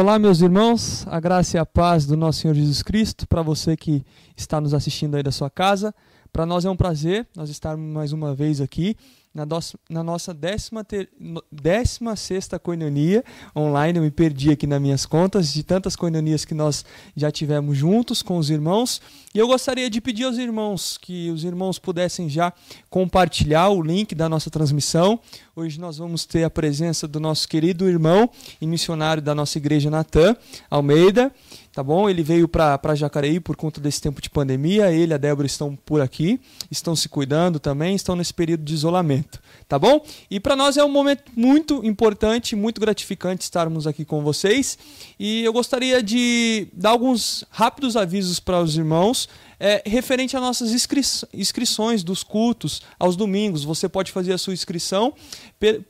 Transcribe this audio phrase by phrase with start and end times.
[0.00, 3.76] Olá, meus irmãos, a graça e a paz do nosso Senhor Jesus Cristo, para você
[3.76, 4.04] que
[4.36, 5.92] está nos assistindo aí da sua casa.
[6.32, 8.96] Para nós é um prazer nós estarmos mais uma vez aqui
[9.34, 9.46] na,
[9.88, 11.08] na nossa décima, ter,
[11.50, 13.24] décima sexta coinonia
[13.54, 13.98] online.
[13.98, 16.84] Eu me perdi aqui nas minhas contas de tantas coinonias que nós
[17.16, 19.00] já tivemos juntos com os irmãos.
[19.34, 22.52] E eu gostaria de pedir aos irmãos que os irmãos pudessem já
[22.90, 25.20] compartilhar o link da nossa transmissão.
[25.54, 29.90] Hoje nós vamos ter a presença do nosso querido irmão e missionário da nossa igreja,
[29.90, 30.36] Natan
[30.70, 31.32] Almeida
[31.78, 32.10] tá bom?
[32.10, 34.90] Ele veio para Jacareí por conta desse tempo de pandemia.
[34.90, 38.74] Ele e a Débora estão por aqui, estão se cuidando também, estão nesse período de
[38.74, 40.04] isolamento, tá bom?
[40.28, 44.76] E para nós é um momento muito importante, muito gratificante estarmos aqui com vocês.
[45.20, 49.28] E eu gostaria de dar alguns rápidos avisos para os irmãos
[49.60, 51.00] é, referente às nossas inscri
[51.32, 53.64] inscrições dos cultos aos domingos.
[53.64, 55.12] Você pode fazer a sua inscrição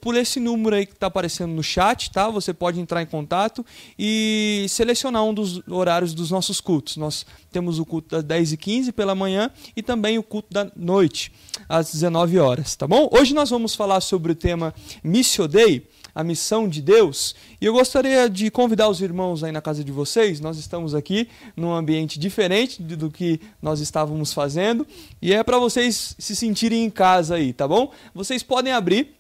[0.01, 2.29] por esse número aí que está aparecendo no chat, tá?
[2.31, 3.65] Você pode entrar em contato
[3.99, 6.97] e selecionar um dos horários dos nossos cultos.
[6.97, 10.71] Nós temos o culto das 10 e 15 pela manhã e também o culto da
[10.77, 11.33] noite,
[11.69, 13.09] às 19 horas, tá bom?
[13.13, 15.87] Hoje nós vamos falar sobre o tema Missio Dei
[16.19, 17.33] a missão de Deus.
[17.61, 20.41] E eu gostaria de convidar os irmãos aí na casa de vocês.
[20.41, 24.85] Nós estamos aqui num ambiente diferente do que nós estávamos fazendo
[25.23, 27.93] e é para vocês se sentirem em casa aí, tá bom?
[28.13, 29.15] Vocês podem abrir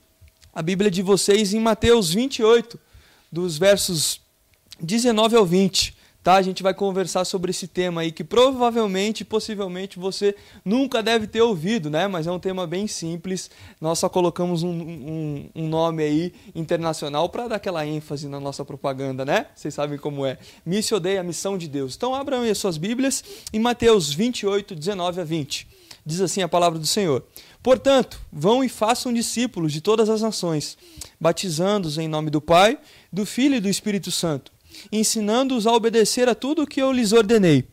[0.52, 2.76] a Bíblia de vocês em Mateus 28,
[3.30, 4.20] dos versos
[4.80, 5.97] 19 ao 20
[6.28, 6.34] tá?
[6.34, 11.40] A gente vai conversar sobre esse tema aí que provavelmente, possivelmente você nunca deve ter
[11.40, 12.06] ouvido, né?
[12.06, 13.50] Mas é um tema bem simples.
[13.80, 18.62] Nós só colocamos um, um, um nome aí internacional para dar aquela ênfase na nossa
[18.62, 19.46] propaganda, né?
[19.54, 20.36] Vocês sabem como é.
[20.66, 21.96] Missio Dei, a missão de Deus.
[21.96, 25.66] Então abram aí as suas Bíblias em Mateus 28, 19 a 20.
[26.04, 27.24] Diz assim a palavra do Senhor.
[27.62, 30.76] Portanto, vão e façam discípulos de todas as nações,
[31.18, 32.78] batizando-os em nome do Pai,
[33.10, 34.57] do Filho e do Espírito Santo
[34.90, 37.64] ensinando-os a obedecer a tudo o que eu lhes ordenei.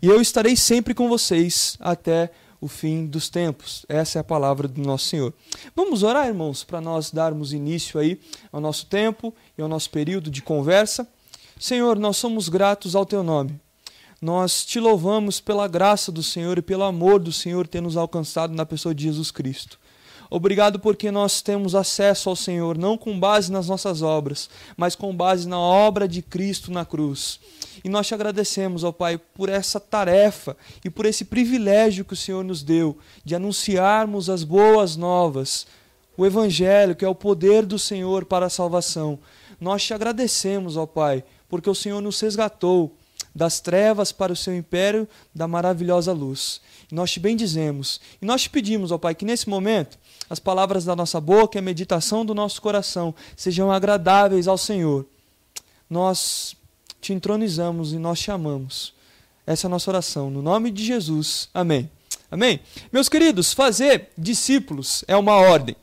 [0.00, 3.84] E eu estarei sempre com vocês até o fim dos tempos.
[3.88, 5.34] Essa é a palavra do nosso Senhor.
[5.76, 8.18] Vamos orar, irmãos, para nós darmos início aí
[8.50, 11.06] ao nosso tempo e ao nosso período de conversa.
[11.58, 13.60] Senhor, nós somos gratos ao teu nome.
[14.20, 18.54] Nós te louvamos pela graça do Senhor e pelo amor do Senhor ter nos alcançado
[18.54, 19.78] na pessoa de Jesus Cristo.
[20.30, 25.14] Obrigado porque nós temos acesso ao Senhor, não com base nas nossas obras, mas com
[25.14, 27.38] base na obra de Cristo na cruz.
[27.84, 32.16] E nós te agradecemos, ó Pai, por essa tarefa e por esse privilégio que o
[32.16, 35.66] Senhor nos deu de anunciarmos as boas novas,
[36.16, 39.18] o Evangelho, que é o poder do Senhor para a salvação.
[39.60, 42.96] Nós te agradecemos, ó Pai, porque o Senhor nos resgatou
[43.34, 46.60] das trevas para o seu império da maravilhosa luz.
[46.90, 48.00] E nós te bendizemos.
[48.22, 49.98] E nós te pedimos, ó Pai, que nesse momento
[50.28, 55.06] as palavras da nossa boca e a meditação do nosso coração sejam agradáveis ao Senhor.
[55.88, 56.56] Nós
[57.00, 58.94] te entronizamos e nós te amamos.
[59.46, 60.30] Essa é a nossa oração.
[60.30, 61.48] No nome de Jesus.
[61.52, 61.90] Amém.
[62.30, 62.60] Amém.
[62.92, 65.76] Meus queridos, fazer discípulos é uma ordem.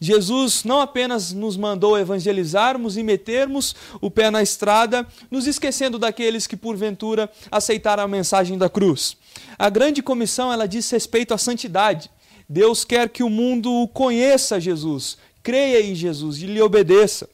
[0.00, 6.46] Jesus não apenas nos mandou evangelizarmos e metermos o pé na estrada, nos esquecendo daqueles
[6.46, 9.16] que porventura aceitaram a mensagem da cruz.
[9.58, 12.08] A grande comissão ela diz respeito à santidade.
[12.48, 17.28] Deus quer que o mundo conheça Jesus, creia em Jesus e lhe obedeça.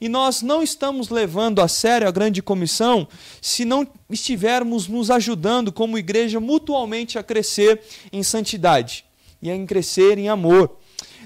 [0.00, 3.06] E nós não estamos levando a sério a grande comissão
[3.42, 7.82] se não estivermos nos ajudando como igreja mutualmente a crescer
[8.12, 9.04] em santidade
[9.42, 10.76] e a crescer em amor.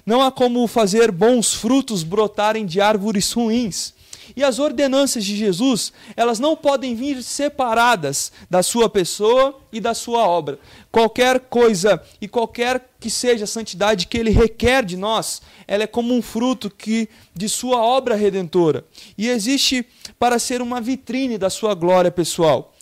[0.05, 3.95] Não há como fazer bons frutos brotarem de árvores ruins.
[4.37, 9.95] E as ordenanças de Jesus, elas não podem vir separadas da sua pessoa e da
[9.95, 10.59] sua obra.
[10.91, 15.87] Qualquer coisa e qualquer que seja a santidade que ele requer de nós, ela é
[15.87, 18.85] como um fruto que de sua obra redentora.
[19.17, 19.87] E existe
[20.19, 22.75] para ser uma vitrine da sua glória pessoal.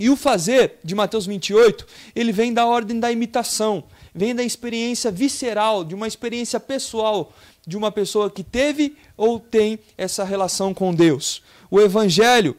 [0.00, 1.86] E o fazer de Mateus 28,
[2.16, 7.34] ele vem da ordem da imitação, vem da experiência visceral, de uma experiência pessoal
[7.70, 11.40] de uma pessoa que teve ou tem essa relação com Deus.
[11.70, 12.56] O Evangelho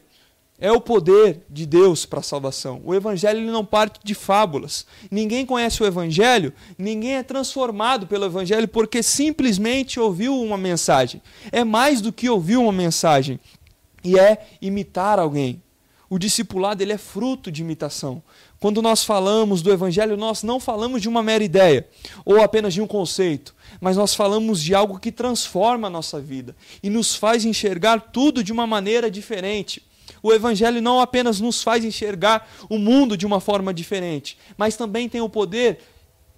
[0.58, 2.80] é o poder de Deus para a salvação.
[2.82, 4.86] O Evangelho não parte de fábulas.
[5.10, 11.20] Ninguém conhece o Evangelho, ninguém é transformado pelo Evangelho porque simplesmente ouviu uma mensagem.
[11.50, 13.38] É mais do que ouvir uma mensagem,
[14.02, 15.62] e é imitar alguém.
[16.08, 18.22] O discipulado ele é fruto de imitação.
[18.58, 21.86] Quando nós falamos do Evangelho, nós não falamos de uma mera ideia
[22.24, 26.54] ou apenas de um conceito, mas nós falamos de algo que transforma a nossa vida
[26.84, 29.82] e nos faz enxergar tudo de uma maneira diferente.
[30.22, 35.08] O Evangelho não apenas nos faz enxergar o mundo de uma forma diferente, mas também
[35.08, 35.80] tem o poder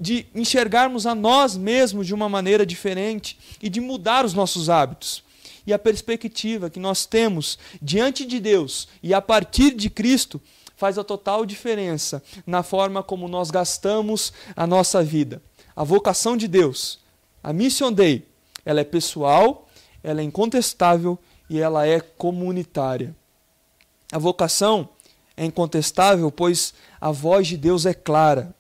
[0.00, 5.23] de enxergarmos a nós mesmos de uma maneira diferente e de mudar os nossos hábitos.
[5.67, 10.41] e a perspectiva que nós temos diante de Deus e a partir de Cristo
[10.76, 15.43] faz a total diferença na forma como nós gastamos a nossa vida.
[15.75, 17.04] A vocação de Deus,
[17.44, 18.26] a Mission Day,
[18.64, 19.69] ela é pessoal,
[20.02, 21.19] ela é incontestável
[21.49, 23.14] e ela é comunitária.
[24.11, 24.88] A vocação
[25.37, 28.55] é incontestável, pois a voz de Deus é clara.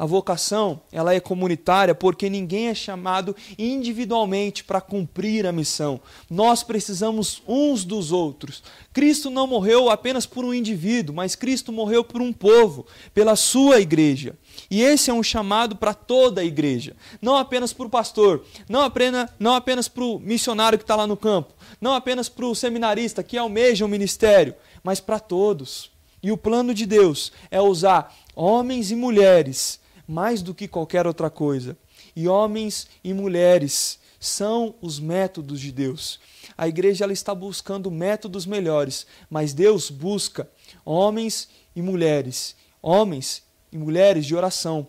[0.00, 6.00] A vocação, ela é comunitária porque ninguém é chamado individualmente para cumprir a missão.
[6.30, 8.62] Nós precisamos uns dos outros.
[8.94, 13.78] Cristo não morreu apenas por um indivíduo, mas Cristo morreu por um povo, pela sua
[13.78, 14.38] igreja.
[14.70, 18.80] E esse é um chamado para toda a igreja, não apenas para o pastor, não
[18.80, 22.54] apenas, não apenas para o missionário que está lá no campo, não apenas para o
[22.54, 25.90] seminarista que almeja o ministério, mas para todos.
[26.22, 29.78] E o plano de Deus é usar homens e mulheres
[30.10, 31.78] mais do que qualquer outra coisa.
[32.16, 36.18] E homens e mulheres são os métodos de Deus.
[36.58, 40.50] A igreja ela está buscando métodos melhores, mas Deus busca
[40.84, 44.88] homens e mulheres, homens e mulheres de oração,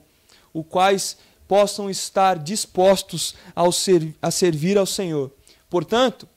[0.51, 5.31] os quais possam estar dispostos ao ser, a servir ao Senhor.
[5.69, 6.27] Portanto,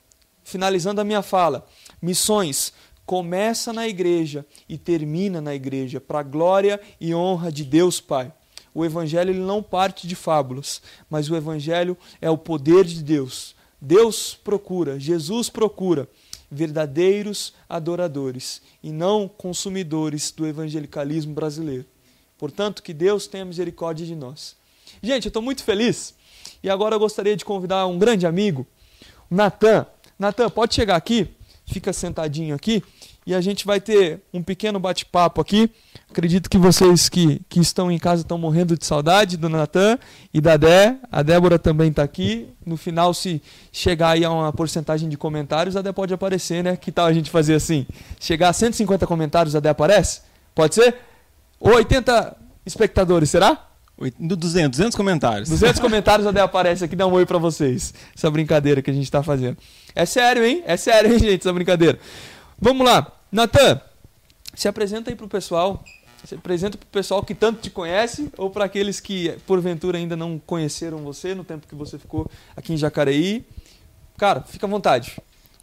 [0.44, 1.66] finalizando a minha fala,
[2.02, 2.72] missões
[3.06, 8.32] começa na igreja e termina na igreja, para a glória e honra de Deus Pai.
[8.74, 13.54] O evangelho ele não parte de fábulas, mas o evangelho é o poder de Deus.
[13.80, 16.08] Deus procura, Jesus procura
[16.50, 21.84] verdadeiros adoradores e não consumidores do evangelicalismo brasileiro.
[22.36, 24.56] Portanto, que Deus tenha misericórdia de nós.
[25.02, 26.14] Gente, eu estou muito feliz
[26.62, 28.66] e agora eu gostaria de convidar um grande amigo,
[29.30, 29.86] Natan.
[30.18, 31.28] Natan, pode chegar aqui,
[31.66, 32.82] fica sentadinho aqui
[33.26, 35.70] e a gente vai ter um pequeno bate-papo aqui.
[36.10, 39.98] Acredito que vocês que, que estão em casa estão morrendo de saudade do Natan
[40.32, 40.96] e da Dé.
[41.10, 42.48] A Débora também está aqui.
[42.64, 43.42] No final, se
[43.72, 46.76] chegar aí a uma porcentagem de comentários, a Dé pode aparecer, né?
[46.76, 47.86] Que tal a gente fazer assim?
[48.20, 50.20] Chegar a 150 comentários, a Dé aparece?
[50.54, 50.94] Pode ser?
[51.58, 52.36] Ou 80
[52.66, 53.68] espectadores, será?
[54.18, 55.48] 200, 200 comentários.
[55.48, 57.94] 200 comentários, a Dé aparece aqui, dá um oi para vocês.
[58.14, 59.56] Essa brincadeira que a gente está fazendo.
[59.94, 60.62] É sério, hein?
[60.66, 61.98] É sério, hein, gente, essa brincadeira.
[62.60, 63.10] Vamos lá.
[63.30, 63.80] Natan,
[64.54, 65.82] se apresenta aí para o pessoal.
[66.24, 70.16] Se apresenta para o pessoal que tanto te conhece ou para aqueles que, porventura, ainda
[70.16, 73.44] não conheceram você no tempo que você ficou aqui em Jacareí.
[74.16, 75.16] Cara, fica à vontade.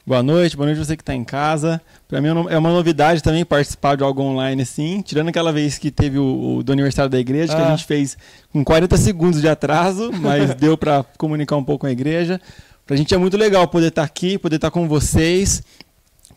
[0.06, 1.82] Boa noite, boa noite você que está em casa.
[2.08, 5.92] Para mim é uma novidade também participar de algo online assim, tirando aquela vez que
[5.92, 7.56] teve o, o do aniversário da igreja, ah.
[7.56, 7.76] que a ah.
[7.76, 8.18] gente fez
[8.52, 12.42] com 40 segundos de atraso, mas deu para comunicar um pouco com a igreja.
[12.86, 15.64] Para a gente é muito legal poder estar tá aqui, poder estar tá com vocês,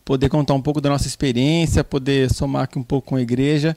[0.05, 3.75] poder contar um pouco da nossa experiência, poder somar aqui um pouco com a igreja.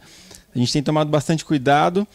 [0.55, 2.07] A gente tem tomado bastante cuidado,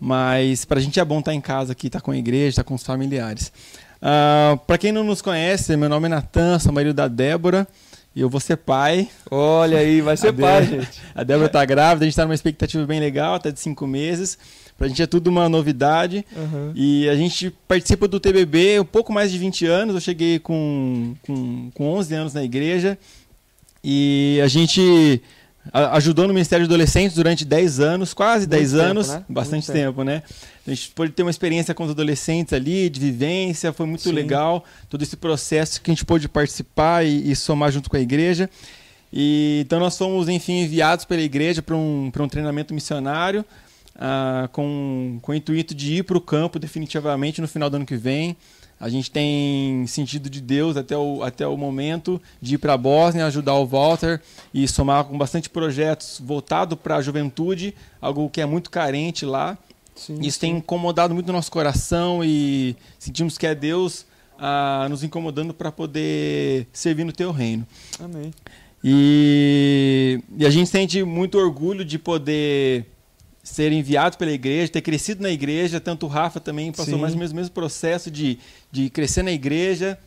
[0.00, 2.48] mas para a gente é bom estar tá em casa aqui, estar com a igreja,
[2.48, 3.52] estar com os familiares.
[4.00, 7.68] Uh, para quem não nos conhece, meu nome é Natan, sou marido da Débora.
[8.16, 9.08] E eu vou ser pai.
[9.30, 11.00] Olha aí, vai ser pai, gente.
[11.14, 14.36] A Débora está grávida, a gente está numa expectativa bem legal, até de cinco meses.
[14.76, 16.24] Pra gente é tudo uma novidade.
[16.34, 16.72] Uhum.
[16.74, 19.94] E a gente participa do TBB um pouco mais de 20 anos.
[19.94, 22.98] Eu cheguei com, com, com 11 anos na igreja.
[23.82, 25.22] E a gente
[25.72, 29.24] ajudou no Ministério de Adolescentes durante 10 anos, quase Muito 10 tempo, anos, né?
[29.28, 29.78] bastante tempo.
[29.78, 30.04] tempo.
[30.04, 30.22] né?
[30.66, 34.12] A gente pôde ter uma experiência com os adolescentes ali, de vivência, foi muito Sim.
[34.12, 38.00] legal, todo esse processo que a gente pôde participar e, e somar junto com a
[38.00, 38.48] igreja.
[39.12, 43.44] E, então nós fomos, enfim, enviados pela igreja para um, um treinamento missionário,
[43.96, 47.86] uh, com, com o intuito de ir para o campo definitivamente no final do ano
[47.86, 48.36] que vem.
[48.80, 52.78] A gente tem sentido de Deus até o, até o momento de ir para a
[52.78, 54.22] Bósnia, ajudar o Walter
[54.54, 59.58] e somar com bastante projetos voltado para a juventude, algo que é muito carente lá.
[59.94, 60.40] Sim, Isso sim.
[60.40, 64.06] tem incomodado muito o nosso coração e sentimos que é Deus
[64.38, 67.66] ah, nos incomodando para poder servir no teu reino.
[68.02, 68.32] Amém.
[68.82, 72.86] E, e a gente sente muito orgulho de poder
[73.50, 77.00] ser enviado pela igreja, ter crescido na igreja, tanto o Rafa também passou Sim.
[77.00, 78.38] mais ou menos o mesmo processo de,
[78.70, 79.98] de crescer na igreja,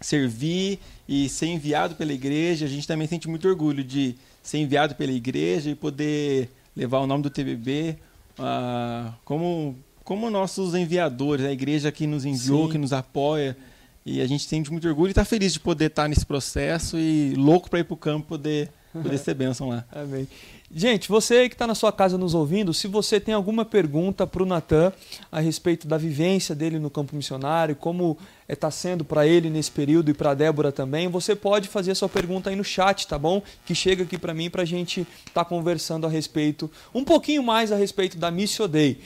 [0.00, 0.78] servir
[1.08, 2.66] e ser enviado pela igreja.
[2.66, 7.06] A gente também sente muito orgulho de ser enviado pela igreja e poder levar o
[7.06, 7.96] nome do TBB
[8.38, 12.72] uh, ah, como, como nossos enviadores, a igreja que nos enviou, Sim.
[12.72, 13.56] que nos apoia.
[14.04, 17.34] E a gente sente muito orgulho e está feliz de poder estar nesse processo e
[17.34, 19.84] louco para ir para o campo poder, poder ser bênção lá.
[19.92, 20.26] Amém.
[20.72, 24.40] Gente, você que está na sua casa nos ouvindo, se você tem alguma pergunta para
[24.40, 24.92] o Natan
[25.30, 28.16] a respeito da vivência dele no campo missionário, como
[28.48, 31.90] está é, sendo para ele nesse período e para a Débora também, você pode fazer
[31.90, 33.42] a sua pergunta aí no chat, tá bom?
[33.66, 37.42] Que chega aqui para mim para a gente estar tá conversando a respeito, um pouquinho
[37.42, 39.00] mais a respeito da Missio Day.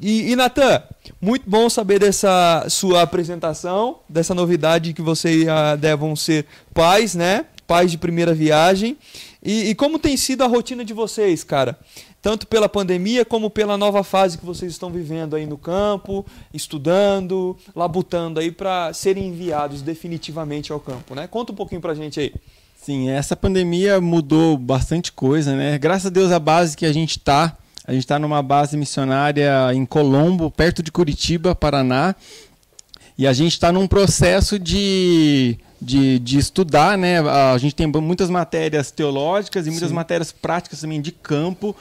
[0.00, 0.82] E, e Natan,
[1.20, 7.44] muito bom saber dessa sua apresentação, dessa novidade que vocês uh, devem ser pais, né?
[7.66, 8.96] Pais de primeira viagem.
[9.42, 11.78] E, e como tem sido a rotina de vocês, cara?
[12.22, 17.56] tanto pela pandemia como pela nova fase que vocês estão vivendo aí no campo, estudando,
[17.74, 21.26] labutando aí para serem enviados definitivamente ao campo, né?
[21.26, 22.32] Conta um pouquinho pra gente aí.
[22.76, 25.78] Sim, essa pandemia mudou bastante coisa, né?
[25.78, 27.56] Graças a Deus a base que a gente está
[27.86, 32.14] a gente está numa base missionária em Colombo, perto de Curitiba, Paraná.
[33.18, 37.20] E a gente está num processo de, de, de, estudar, né?
[37.20, 39.94] A gente tem muitas matérias teológicas e muitas Sim.
[39.94, 41.74] matérias práticas também de campo.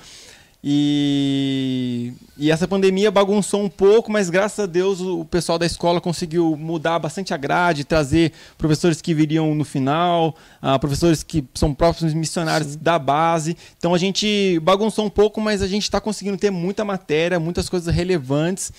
[0.61, 6.01] E, e, essa pandemia bagunçou um pouco, mas graças a Deus o pessoal da escola
[6.01, 11.73] conseguiu mudar bastante a grade, trazer professores que viriam no final, uh, professores que são
[11.73, 12.79] próprios missionários Sim.
[12.81, 13.55] da base.
[13.77, 17.69] Então a gente bagunçou um pouco, mas a gente está conseguindo ter muita matéria, muitas
[17.69, 18.69] coisas relevantes.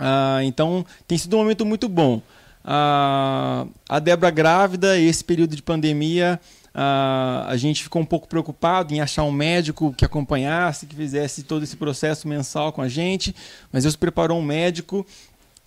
[0.00, 2.22] Uh, então tem sido um momento muito bom.
[2.64, 6.40] Uh, a Débora grávida, esse período de pandemia
[6.74, 11.42] Uh, a gente ficou um pouco preocupado em achar um médico que acompanhasse, que fizesse
[11.42, 13.34] todo esse processo mensal com a gente,
[13.70, 15.06] mas Deus preparou um médico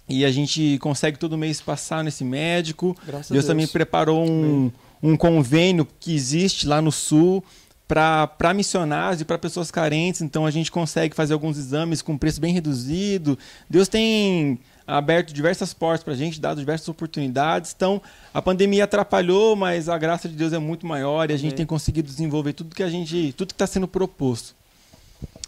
[0.10, 2.98] e a gente consegue todo mês passar nesse médico.
[3.06, 4.72] Graças Deus, Deus também preparou um,
[5.02, 7.44] um convênio que existe lá no Sul
[7.88, 12.42] para missionários e para pessoas carentes, então a gente consegue fazer alguns exames com preço
[12.42, 13.38] bem reduzido.
[13.70, 17.74] Deus tem aberto diversas portas para a gente, dado diversas oportunidades.
[17.76, 18.02] Então,
[18.34, 21.58] a pandemia atrapalhou, mas a graça de Deus é muito maior e a gente é.
[21.58, 24.56] tem conseguido desenvolver tudo que a gente, tudo que está sendo proposto.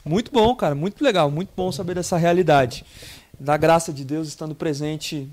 [0.03, 2.85] Muito bom, cara, muito legal, muito bom saber dessa realidade,
[3.39, 5.27] da graça de Deus estando presente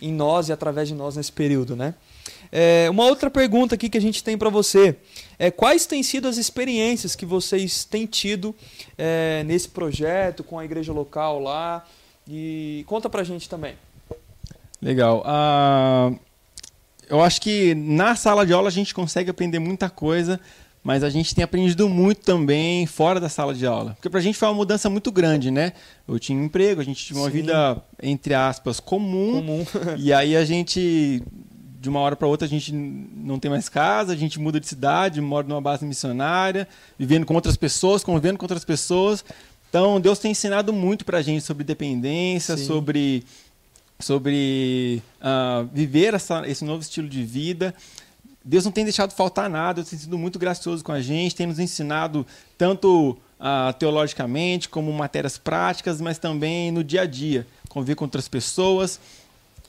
[0.00, 1.94] em nós e através de nós nesse período, né?
[2.52, 4.96] É, uma outra pergunta aqui que a gente tem para você
[5.38, 8.54] é quais têm sido as experiências que vocês têm tido
[8.96, 11.84] é, nesse projeto com a igreja local lá
[12.28, 13.74] e conta pra gente também.
[14.80, 15.24] Legal.
[15.24, 16.18] Uh,
[17.08, 20.40] eu acho que na sala de aula a gente consegue aprender muita coisa,
[20.82, 23.94] mas a gente tem aprendido muito também fora da sala de aula.
[23.94, 25.72] Porque pra gente foi uma mudança muito grande, né?
[26.06, 27.32] Eu tinha um emprego, a gente tinha uma Sim.
[27.32, 29.32] vida, entre aspas, comum.
[29.32, 29.66] Comum.
[29.98, 31.22] e aí a gente,
[31.80, 34.66] de uma hora para outra, a gente não tem mais casa, a gente muda de
[34.66, 36.68] cidade, mora numa base missionária,
[36.98, 39.24] vivendo com outras pessoas, convivendo com outras pessoas.
[39.68, 42.66] Então, Deus tem ensinado muito para a gente sobre dependência, Sim.
[42.66, 43.24] sobre,
[43.98, 47.74] sobre uh, viver essa, esse novo estilo de vida.
[48.44, 51.46] Deus não tem deixado faltar nada, Deus tem sido muito gracioso com a gente, tem
[51.46, 52.24] nos ensinado
[52.56, 58.28] tanto uh, teologicamente como matérias práticas, mas também no dia a dia, conviver com outras
[58.28, 59.00] pessoas,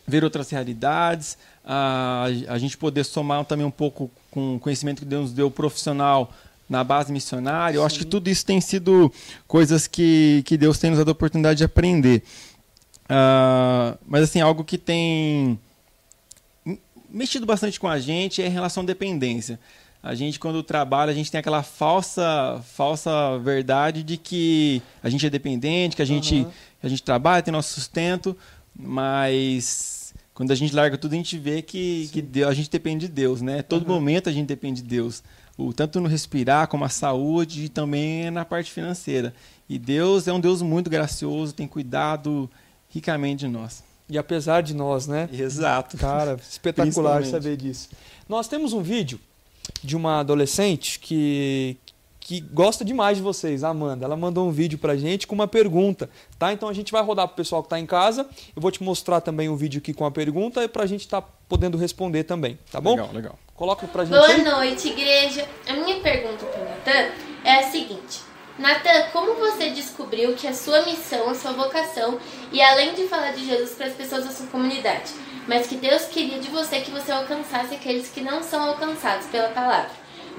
[0.07, 5.05] ver outras realidades, uh, a gente poder somar também um pouco com o conhecimento que
[5.05, 6.31] Deus nos deu profissional
[6.69, 7.77] na base missionária.
[7.77, 9.11] Eu acho que tudo isso tem sido
[9.47, 12.23] coisas que, que Deus tem nos dado a oportunidade de aprender.
[13.05, 15.57] Uh, mas, assim, algo que tem
[17.09, 19.59] mexido bastante com a gente é em relação à dependência.
[20.03, 25.25] A gente, quando trabalha, a gente tem aquela falsa, falsa verdade de que a gente
[25.25, 26.51] é dependente, que a gente, uhum.
[26.83, 28.37] a gente trabalha, tem nosso sustento,
[28.75, 33.07] mas quando a gente larga tudo, a gente vê que, que Deus, a gente depende
[33.07, 33.63] de Deus, né?
[33.63, 33.95] Todo uhum.
[33.95, 35.23] momento a gente depende de Deus
[35.57, 39.33] o, tanto no respirar como a saúde e também na parte financeira.
[39.67, 42.49] E Deus é um Deus muito gracioso, tem cuidado
[42.89, 43.83] ricamente de nós.
[44.09, 45.27] E apesar de nós, né?
[45.33, 45.97] Exato.
[45.97, 47.89] Cara, espetacular saber disso.
[48.29, 49.19] Nós temos um vídeo
[49.83, 51.75] de uma adolescente que,
[52.27, 54.03] que gosta demais de vocês, a Amanda.
[54.03, 56.51] Ela mandou um vídeo pra gente com uma pergunta, tá?
[56.51, 58.27] Então a gente vai rodar pro pessoal que tá em casa.
[58.53, 61.21] Eu vou te mostrar também um vídeo aqui com a pergunta e pra gente estar
[61.21, 62.91] tá podendo responder também, tá bom?
[62.91, 63.39] Legal, legal.
[63.55, 64.13] Coloca pra gente.
[64.13, 64.43] Boa aí.
[64.43, 65.47] noite, igreja.
[65.69, 67.13] A minha pergunta pro Natan
[67.45, 68.19] é a seguinte:
[68.59, 72.19] Natan, como você descobriu que a sua missão, a sua vocação,
[72.51, 75.13] e além de falar de Jesus para as pessoas da sua comunidade,
[75.47, 79.47] mas que Deus queria de você que você alcançasse aqueles que não são alcançados pela
[79.47, 79.91] palavra?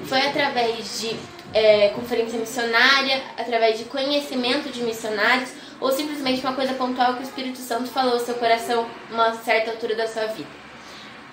[0.04, 1.16] Foi através de
[1.52, 5.50] é, conferência missionária, através de conhecimento de missionários,
[5.80, 9.70] ou simplesmente uma coisa pontual que o Espírito Santo falou ao seu coração uma certa
[9.70, 10.48] altura da sua vida?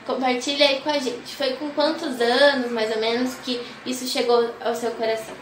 [0.06, 1.36] Compartilha aí com a gente.
[1.36, 5.34] Foi com quantos anos, mais ou menos, que isso chegou ao seu coração?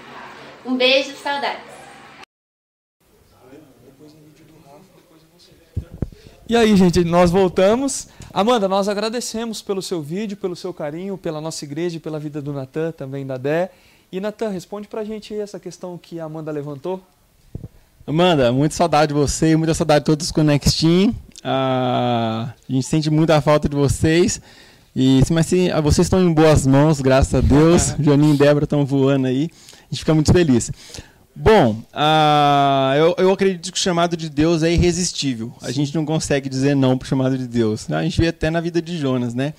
[0.65, 1.73] Um beijo, saudades.
[6.47, 8.07] E aí, gente, nós voltamos.
[8.33, 12.53] Amanda, nós agradecemos pelo seu vídeo, pelo seu carinho, pela nossa igreja, pela vida do
[12.53, 13.71] Natan, também da Dé.
[14.13, 17.01] E Natan, responde pra gente aí essa questão que a Amanda levantou.
[18.05, 21.15] Amanda, muita saudade de você, muita saudade de todos os Connectin.
[21.43, 24.39] Ah, a gente sente muita falta de vocês.
[24.95, 27.95] E, mas se, ah, vocês estão em boas mãos, graças a Deus.
[27.99, 29.49] Joninho e Débora estão voando aí.
[29.71, 30.71] A gente fica muito feliz.
[31.35, 35.51] Bom, uh, eu, eu acredito que o chamado de Deus é irresistível.
[35.59, 37.89] A gente não consegue dizer não para o chamado de Deus.
[37.89, 39.55] A gente vê até na vida de Jonas, né?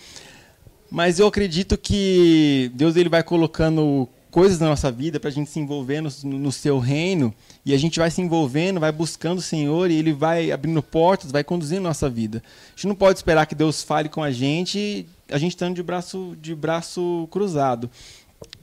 [0.89, 5.49] Mas eu acredito que Deus ele vai colocando coisas na nossa vida para a gente
[5.49, 7.33] se envolver no, no, seu reino
[7.65, 11.31] e a gente vai se envolvendo, vai buscando o Senhor e Ele vai abrindo portas,
[11.31, 12.43] vai conduzindo a nossa vida.
[12.67, 15.85] A gente não pode esperar que Deus fale com a gente, a gente estando de
[15.85, 17.89] braço, de braço cruzado.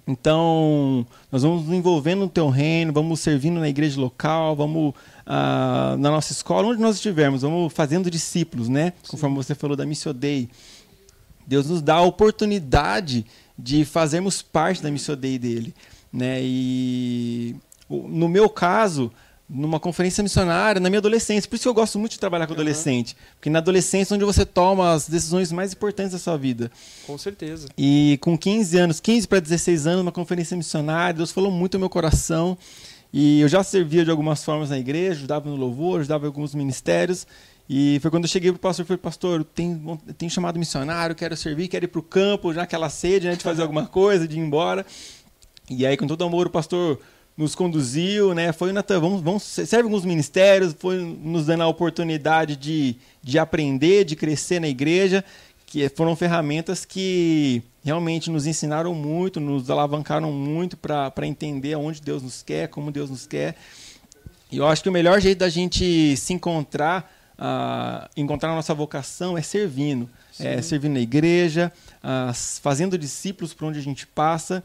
[0.06, 4.94] Então, nós vamos nos envolvendo no teu reino, vamos servindo na igreja local, vamos
[5.26, 8.92] ah, na nossa escola, onde nós estivermos, vamos fazendo discípulos, né?
[9.02, 9.12] Sim.
[9.12, 10.50] Conforme você falou da Missio Dei.
[11.48, 13.26] Deus nos dá a oportunidade
[13.58, 15.74] de fazermos parte da Missio Dei dele,
[16.12, 16.40] né?
[16.42, 17.56] E
[17.90, 19.12] no meu caso,
[19.52, 21.50] numa conferência missionária na minha adolescência.
[21.50, 22.60] Por isso que eu gosto muito de trabalhar com uhum.
[22.60, 23.18] adolescente.
[23.36, 26.72] Porque na adolescência é onde você toma as decisões mais importantes da sua vida.
[27.06, 27.68] Com certeza.
[27.78, 31.80] E com 15 anos, 15 para 16 anos, numa conferência missionária, Deus falou muito ao
[31.80, 32.58] meu coração.
[33.14, 36.56] E eu já servia de algumas formas na igreja, ajudava no louvor, ajudava em alguns
[36.56, 37.28] ministérios.
[37.74, 39.82] E foi quando eu cheguei para o pastor falei, pastor, tem
[40.18, 43.42] tenho chamado missionário, quero servir, quero ir para o campo, já aquela sede né, de
[43.42, 44.86] fazer alguma coisa, de ir embora.
[45.70, 47.00] E aí, com todo amor, o pastor
[47.38, 48.52] nos conduziu, né?
[48.52, 54.04] Foi Natan, vamos, vamos serve alguns ministérios, foi nos dando a oportunidade de, de aprender,
[54.04, 55.24] de crescer na igreja,
[55.66, 62.22] que foram ferramentas que realmente nos ensinaram muito, nos alavancaram muito para entender aonde Deus
[62.22, 63.56] nos quer, como Deus nos quer.
[64.52, 68.74] E eu acho que o melhor jeito da gente se encontrar, uh, encontrar a nossa
[68.74, 70.08] vocação é servindo.
[70.40, 74.64] É, servindo na igreja, uh, fazendo discípulos por onde a gente passa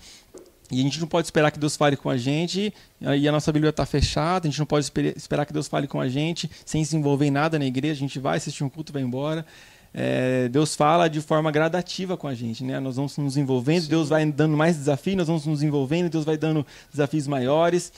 [0.71, 3.53] e a gente não pode esperar que Deus fale com a gente e a nossa
[3.53, 4.49] Bíblia está fechada.
[4.49, 7.31] A gente não pode esperar que Deus fale com a gente sem se envolver em
[7.31, 7.95] nada na igreja.
[7.95, 9.47] A gente vai assistir um culto vai embora.
[9.95, 12.79] É, Deus fala de forma gradativa com a gente, né?
[12.81, 13.89] Nós vamos nos envolvendo, Sim.
[13.89, 17.93] Deus vai dando mais desafios, nós vamos nos envolvendo, Deus vai dando desafios maiores.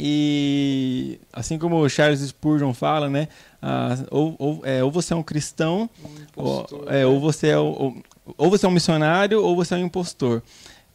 [0.00, 3.28] E assim como o Charles Spurgeon fala, né?
[3.60, 7.48] Ah, ou, ou, é, ou, você é um cristão, um impostor, ou, é, ou, você
[7.48, 7.96] é, ou,
[8.36, 10.42] ou você é um missionário, ou você é um impostor.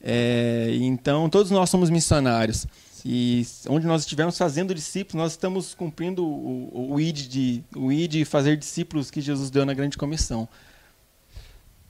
[0.01, 2.67] É, então, todos nós somos missionários.
[3.05, 8.25] E onde nós estivermos fazendo discípulos, nós estamos cumprindo o, o, ID de o ID
[8.25, 10.47] fazer discípulos que Jesus deu na grande comissão.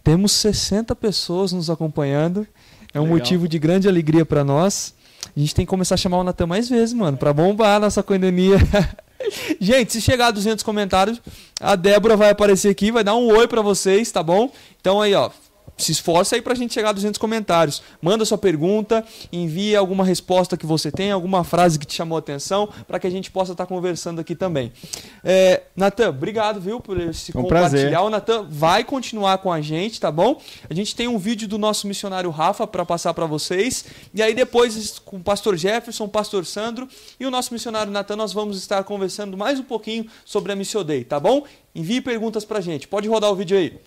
[0.04, 2.48] Temos 60 pessoas nos acompanhando.
[2.94, 3.18] É um Legal.
[3.20, 4.94] motivo de grande alegria para nós.
[5.36, 7.80] A gente tem que começar a chamar o Natan mais vezes, mano, para bombar a
[7.80, 8.58] nossa coinonia.
[9.60, 11.22] gente, se chegar a 200 comentários,
[11.60, 14.52] a Débora vai aparecer aqui, vai dar um oi para vocês, tá bom?
[14.80, 15.30] Então aí, ó,
[15.78, 17.82] se esforça aí para a gente chegar a 200 comentários.
[18.02, 22.20] Manda sua pergunta, envie alguma resposta que você tem, alguma frase que te chamou a
[22.20, 24.72] atenção, para que a gente possa estar tá conversando aqui também.
[25.24, 27.70] É, Natan, obrigado, viu, por esse um compartilhar.
[27.70, 28.00] Prazer.
[28.00, 30.40] O Natan vai continuar com a gente, tá bom?
[30.70, 33.86] A gente tem um vídeo do nosso missionário Rafa para passar para vocês.
[34.14, 36.88] E aí depois, com o pastor Jefferson, o pastor Sandro
[37.20, 40.84] e o nosso missionário Natan, nós vamos estar conversando mais um pouquinho sobre a Missio
[40.84, 41.44] Day, tá bom?
[41.76, 42.88] Envie perguntas para a gente.
[42.88, 43.80] Pode rodar o vídeo aí.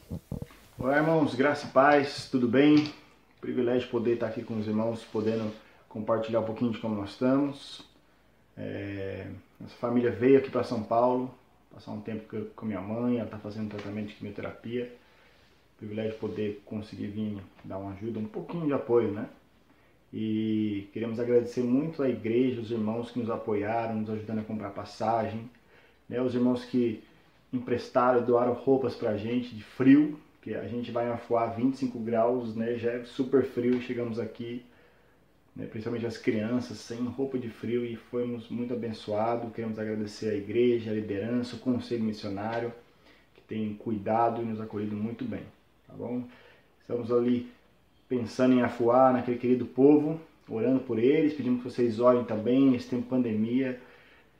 [0.78, 2.92] Olá, irmãos, graça e paz, tudo bem?
[3.40, 5.50] Privilégio poder estar aqui com os irmãos, podendo
[5.88, 7.82] compartilhar um pouquinho de como nós estamos.
[8.54, 9.26] É,
[9.58, 11.34] nossa família veio aqui para São Paulo,
[11.72, 14.94] passar um tempo com minha mãe, ela está fazendo tratamento de quimioterapia.
[15.78, 19.30] Privilégio poder conseguir vir dar uma ajuda, um pouquinho de apoio, né?
[20.12, 24.70] E queremos agradecer muito à igreja, os irmãos que nos apoiaram, nos ajudando a comprar
[24.70, 25.50] passagem,
[26.06, 26.20] né?
[26.20, 27.02] os irmãos que
[27.50, 32.54] emprestaram, doaram roupas para a gente de frio, que a gente vai afuar 25 graus,
[32.54, 32.76] né?
[32.76, 34.64] Já é super frio, chegamos aqui,
[35.56, 35.66] né?
[35.66, 39.52] principalmente as crianças, sem roupa de frio e fomos muito abençoados.
[39.52, 42.72] Queremos agradecer a igreja, a liderança, o conselho missionário,
[43.34, 45.42] que tem cuidado e nos acolhido muito bem,
[45.84, 46.22] tá bom?
[46.80, 47.50] Estamos ali
[48.08, 52.88] pensando em afuar naquele querido povo, orando por eles, pedimos que vocês orem também nesse
[52.88, 53.80] tempo de pandemia.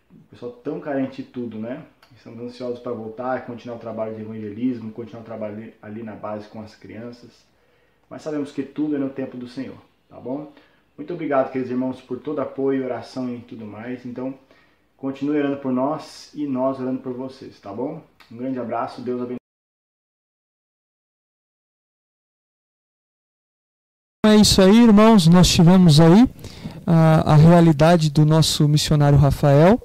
[0.09, 1.85] O pessoal tão carente de tudo, né?
[2.15, 6.49] Estamos ansiosos para voltar, continuar o trabalho de evangelismo, continuar o trabalho ali na base
[6.49, 7.31] com as crianças.
[8.09, 9.77] Mas sabemos que tudo é no tempo do Senhor,
[10.09, 10.53] tá bom?
[10.97, 14.07] Muito obrigado, queridos irmãos, por todo apoio, oração e tudo mais.
[14.07, 14.35] Então,
[14.97, 18.03] continue orando por nós e nós orando por vocês, tá bom?
[18.31, 19.37] Um grande abraço, Deus abençoe.
[24.27, 25.27] É isso aí, irmãos.
[25.29, 26.29] Nós tivemos aí
[26.87, 29.81] a, a realidade do nosso missionário Rafael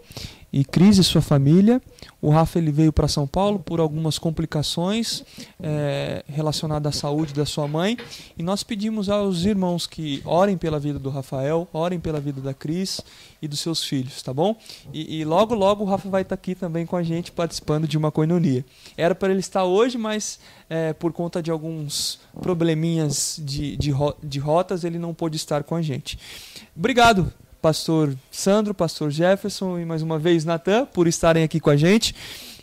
[0.51, 1.81] e Cris e sua família.
[2.21, 5.23] O Rafa ele veio para São Paulo por algumas complicações
[5.59, 7.97] é, relacionadas à saúde da sua mãe
[8.37, 12.53] e nós pedimos aos irmãos que orem pela vida do Rafael, orem pela vida da
[12.53, 13.01] Cris
[13.41, 14.55] e dos seus filhos, tá bom?
[14.93, 17.87] E, e logo logo o Rafa vai estar tá aqui também com a gente participando
[17.87, 18.65] de uma coinonia.
[18.97, 23.91] Era para ele estar hoje, mas é, por conta de alguns probleminhas de, de,
[24.23, 26.19] de rotas ele não pôde estar com a gente.
[26.75, 27.31] Obrigado
[27.61, 32.15] pastor Sandro, pastor Jefferson e mais uma vez Natan por estarem aqui com a gente.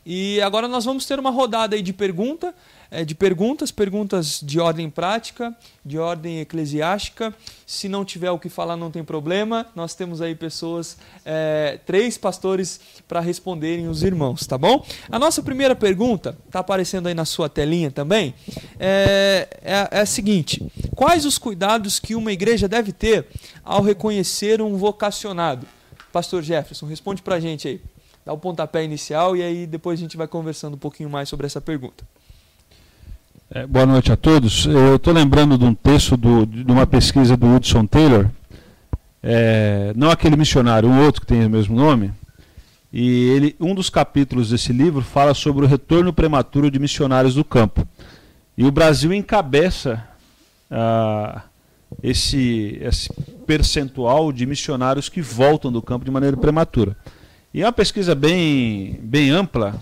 [0.05, 2.55] E agora nós vamos ter uma rodada aí de pergunta
[2.90, 7.35] é, de perguntas, perguntas de ordem prática, de ordem eclesiástica.
[7.66, 9.66] Se não tiver o que falar, não tem problema.
[9.74, 14.85] Nós temos aí pessoas, é, três pastores para responderem os irmãos, tá bom?
[15.11, 18.35] A nossa primeira pergunta, está aparecendo aí na sua telinha também,
[18.79, 23.27] é, é, é a seguinte: quais os cuidados que uma igreja deve ter
[23.62, 25.66] ao reconhecer um vocacionado?
[26.12, 27.81] Pastor Jefferson, responde para a gente aí.
[28.24, 31.46] Dá o pontapé inicial e aí depois a gente vai conversando um pouquinho mais sobre
[31.46, 32.05] essa pergunta.
[33.51, 34.67] É, boa noite a todos.
[34.67, 38.29] Eu estou lembrando de um texto do, de uma pesquisa do Hudson Taylor,
[39.23, 42.13] é, não aquele missionário, um outro que tem o mesmo nome.
[42.93, 47.43] E ele, um dos capítulos desse livro fala sobre o retorno prematuro de missionários do
[47.43, 47.89] campo.
[48.55, 50.05] E o Brasil encabeça
[50.71, 51.41] ah,
[52.03, 53.11] esse, esse
[53.47, 56.95] percentual de missionários que voltam do campo de maneira prematura.
[57.55, 59.75] E é uma pesquisa bem, bem ampla,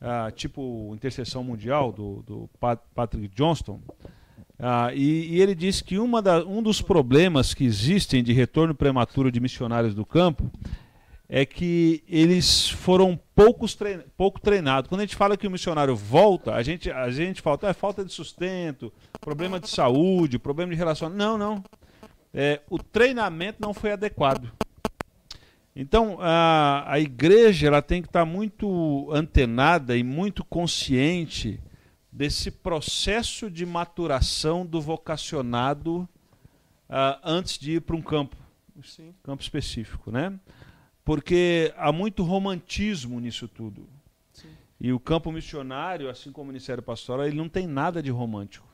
[0.00, 2.50] ah, tipo Interseção Mundial, do, do
[2.94, 3.80] Patrick Johnston,
[4.58, 9.32] ah, e, e, ele diz que da, um dos problemas que existem de retorno prematuro
[9.32, 10.50] de missionários do campo
[11.26, 14.88] é que eles foram poucos trein, pouco treinados.
[14.88, 18.04] Quando a gente fala que o missionário volta, a gente, a gente fala, é falta
[18.04, 21.24] de sustento, problema de saúde, problema de relacionamento.
[21.24, 21.64] Não, não.
[22.34, 24.50] É, o treinamento não foi adequado.
[25.74, 31.60] Então, a, a igreja ela tem que estar muito antenada e muito consciente
[32.10, 36.08] desse processo de maturação do vocacionado
[36.88, 38.36] uh, antes de ir para um campo,
[38.82, 39.14] Sim.
[39.22, 40.38] campo específico, né?
[41.04, 43.88] Porque há muito romantismo nisso tudo.
[44.32, 44.48] Sim.
[44.80, 48.68] E o campo missionário, assim como o ministério pastoral, ele não tem nada de romântico.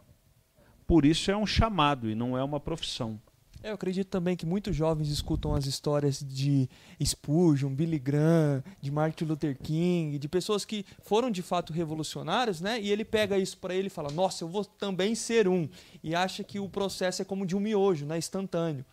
[0.87, 3.21] Por isso é um chamado e não é uma profissão.
[3.67, 6.71] É, eu acredito também que muitos jovens escutam as histórias de
[7.05, 12.81] Spurgeon, Billy Graham, de Martin Luther King, de pessoas que foram de fato revolucionários, né?
[12.81, 15.69] E ele pega isso para ele e fala: "Nossa, eu vou também ser um".
[16.01, 18.85] E acha que o processo é como de um miojo, né, instantâneo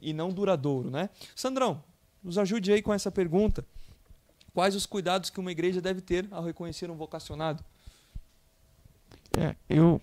[0.00, 1.10] e não duradouro, né?
[1.36, 1.84] Sandrão,
[2.22, 3.62] nos ajude aí com essa pergunta.
[4.54, 7.62] Quais os cuidados que uma igreja deve ter ao reconhecer um vocacionado?
[9.36, 10.00] É, eu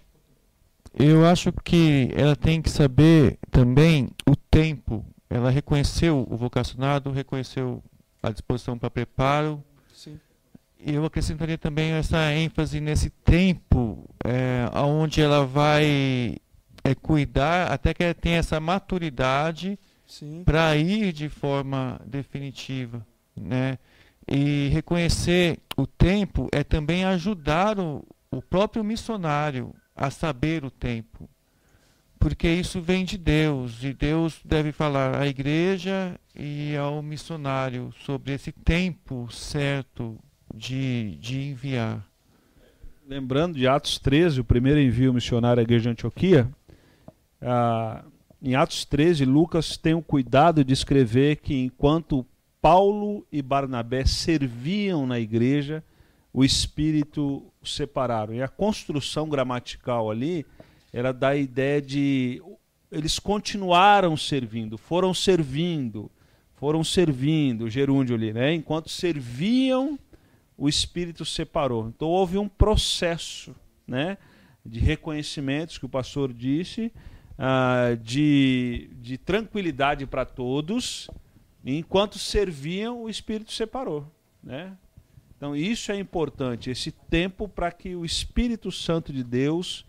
[0.94, 5.06] eu acho que ela tem que saber também o tempo.
[5.30, 7.82] Ela reconheceu o vocacionado, reconheceu
[8.22, 9.64] a disposição para preparo.
[9.94, 10.20] Sim.
[10.80, 16.38] E eu acrescentaria também essa ênfase nesse tempo, é, onde ela vai
[16.84, 19.80] é, cuidar até que ela tenha essa maturidade
[20.44, 23.06] para ir de forma definitiva.
[23.36, 23.78] Né?
[24.28, 31.30] E reconhecer o tempo é também ajudar o, o próprio missionário a saber o tempo.
[32.18, 38.34] Porque isso vem de Deus, e Deus deve falar à igreja e ao missionário sobre
[38.34, 40.18] esse tempo certo
[40.54, 42.04] de, de enviar.
[43.08, 46.50] Lembrando de Atos 13, o primeiro envio missionário à igreja de Antioquia,
[47.40, 48.04] ah,
[48.42, 52.26] em Atos 13, Lucas tem o cuidado de escrever que enquanto
[52.60, 55.84] Paulo e Barnabé serviam na igreja,
[56.34, 58.34] o Espírito separaram.
[58.34, 60.46] E a construção gramatical ali
[60.94, 62.42] era da ideia de
[62.92, 66.12] eles continuaram servindo, foram servindo,
[66.56, 68.54] foram servindo, gerúndio ali, né?
[68.54, 69.98] Enquanto serviam,
[70.58, 71.88] o Espírito separou.
[71.88, 73.56] Então houve um processo,
[73.88, 74.18] né?
[74.66, 76.92] De reconhecimentos que o pastor disse,
[77.40, 81.10] uh, de, de tranquilidade para todos.
[81.66, 84.06] enquanto serviam, o Espírito separou,
[84.44, 84.74] né?
[85.42, 89.84] Então, isso é importante, esse tempo para que o Espírito Santo de Deus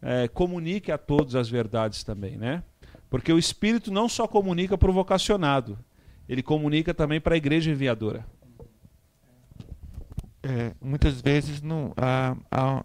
[0.00, 2.62] é, comunique a todos as verdades também, né?
[3.10, 5.76] Porque o Espírito não só comunica para o vocacionado,
[6.28, 8.24] ele comunica também para a igreja enviadora.
[10.44, 12.84] É, muitas vezes não, há, há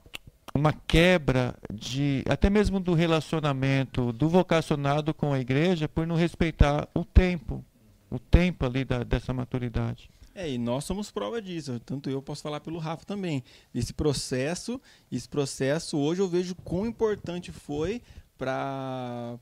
[0.56, 6.90] uma quebra de até mesmo do relacionamento do vocacionado com a igreja por não respeitar
[6.92, 7.64] o tempo,
[8.10, 10.10] o tempo ali da, dessa maturidade.
[10.34, 11.80] É, e nós somos prova disso.
[11.80, 13.44] Tanto eu posso falar pelo Rafa também.
[13.74, 14.80] Esse processo,
[15.12, 18.02] esse processo hoje eu vejo quão importante foi
[18.40, 19.38] para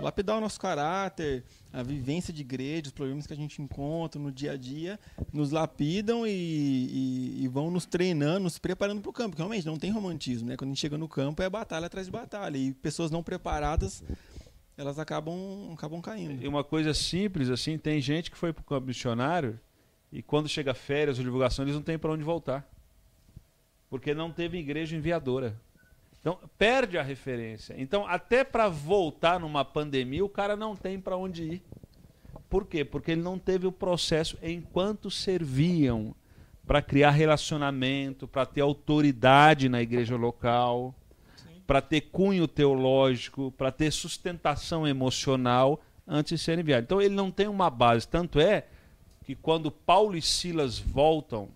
[0.00, 4.32] lapidar o nosso caráter, a vivência de igreja, os problemas que a gente encontra no
[4.32, 4.98] dia a dia,
[5.32, 9.30] nos lapidam e, e, e vão nos treinando, nos preparando para o campo.
[9.30, 10.56] Porque realmente não tem romantismo, né?
[10.56, 12.58] Quando a gente chega no campo é batalha atrás de batalha.
[12.58, 14.02] E pessoas não preparadas
[14.76, 16.42] elas acabam, acabam caindo.
[16.42, 19.58] E uma coisa simples assim, tem gente que foi para o campo missionário
[20.12, 22.68] e quando chega férias ou divulgação, eles não têm para onde voltar.
[23.90, 25.58] Porque não teve igreja enviadora.
[26.20, 27.74] Então, perde a referência.
[27.78, 31.62] Então, até para voltar numa pandemia, o cara não tem para onde ir.
[32.48, 32.84] Por quê?
[32.84, 36.14] Porque ele não teve o processo enquanto serviam
[36.66, 40.94] para criar relacionamento, para ter autoridade na igreja local,
[41.66, 46.84] para ter cunho teológico, para ter sustentação emocional antes de ser enviado.
[46.84, 48.08] Então ele não tem uma base.
[48.08, 48.66] Tanto é
[49.28, 51.50] que quando Paulo e Silas voltam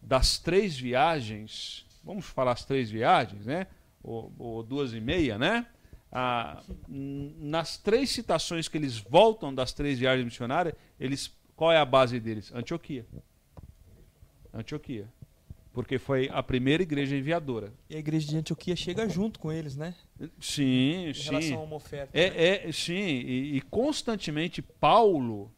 [0.00, 3.66] das três viagens, vamos falar as três viagens, né?
[4.00, 5.66] Ou, ou duas e meia, né?
[6.12, 11.84] Ah, nas três citações que eles voltam das três viagens missionárias, eles, qual é a
[11.84, 12.52] base deles?
[12.54, 13.04] Antioquia.
[14.52, 15.08] Antioquia.
[15.72, 17.72] Porque foi a primeira igreja enviadora.
[17.90, 19.96] E a igreja de Antioquia chega junto com eles, né?
[20.40, 21.22] Sim, em sim.
[21.22, 22.16] Em relação a uma oferta.
[22.16, 22.68] É, né?
[22.68, 22.92] é sim.
[22.92, 25.50] E, e, constantemente Paulo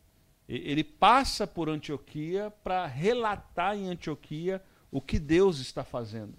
[0.48, 6.35] ele passa por Antioquia para relatar em Antioquia o que Deus está fazendo,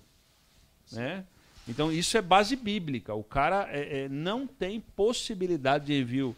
[0.92, 1.26] né?
[1.68, 3.14] Então isso é base bíblica.
[3.14, 6.36] O cara é, é, não tem possibilidade de envio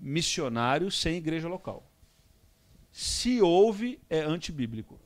[0.00, 1.88] missionário sem igreja local.
[2.90, 4.98] Se houve, é antibíblico.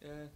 [0.00, 0.28] É,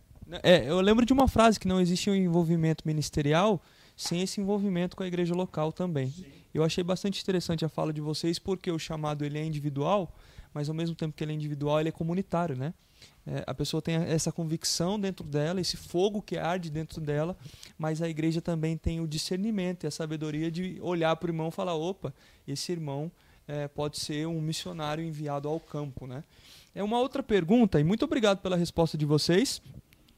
[0.42, 3.62] é, eu lembro de uma frase que não existe um envolvimento ministerial
[3.96, 6.10] sem esse envolvimento com a igreja local também.
[6.10, 6.26] Sim.
[6.56, 10.16] Eu achei bastante interessante a fala de vocês porque o chamado ele é individual,
[10.54, 12.72] mas ao mesmo tempo que ele é individual, ele é comunitário, né?
[13.26, 17.36] É, a pessoa tem essa convicção dentro dela, esse fogo que arde dentro dela,
[17.76, 21.48] mas a igreja também tem o discernimento e a sabedoria de olhar para o irmão
[21.48, 22.14] e falar: opa,
[22.48, 23.12] esse irmão
[23.46, 26.06] é, pode ser um missionário enviado ao campo.
[26.06, 26.24] Né?
[26.74, 29.60] É uma outra pergunta, e muito obrigado pela resposta de vocês.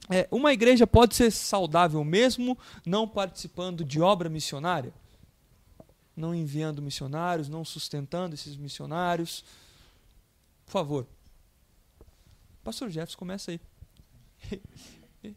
[0.09, 4.93] É, uma igreja pode ser saudável mesmo não participando de obra missionária?
[6.19, 9.45] Não enviando missionários, não sustentando esses missionários?
[10.67, 11.07] Por favor.
[12.65, 13.61] Pastor Jefferson, começa aí.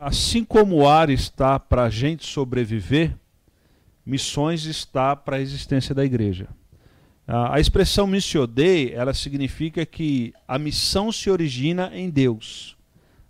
[0.00, 3.16] Assim como o ar está para a gente sobreviver,
[4.06, 6.48] missões está para a existência da igreja.
[7.26, 12.76] A expressão missio Dei, ela significa que a missão se origina em Deus.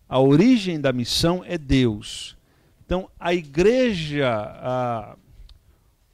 [0.06, 2.36] A origem da missão é Deus.
[2.84, 5.16] Então, a igreja, a,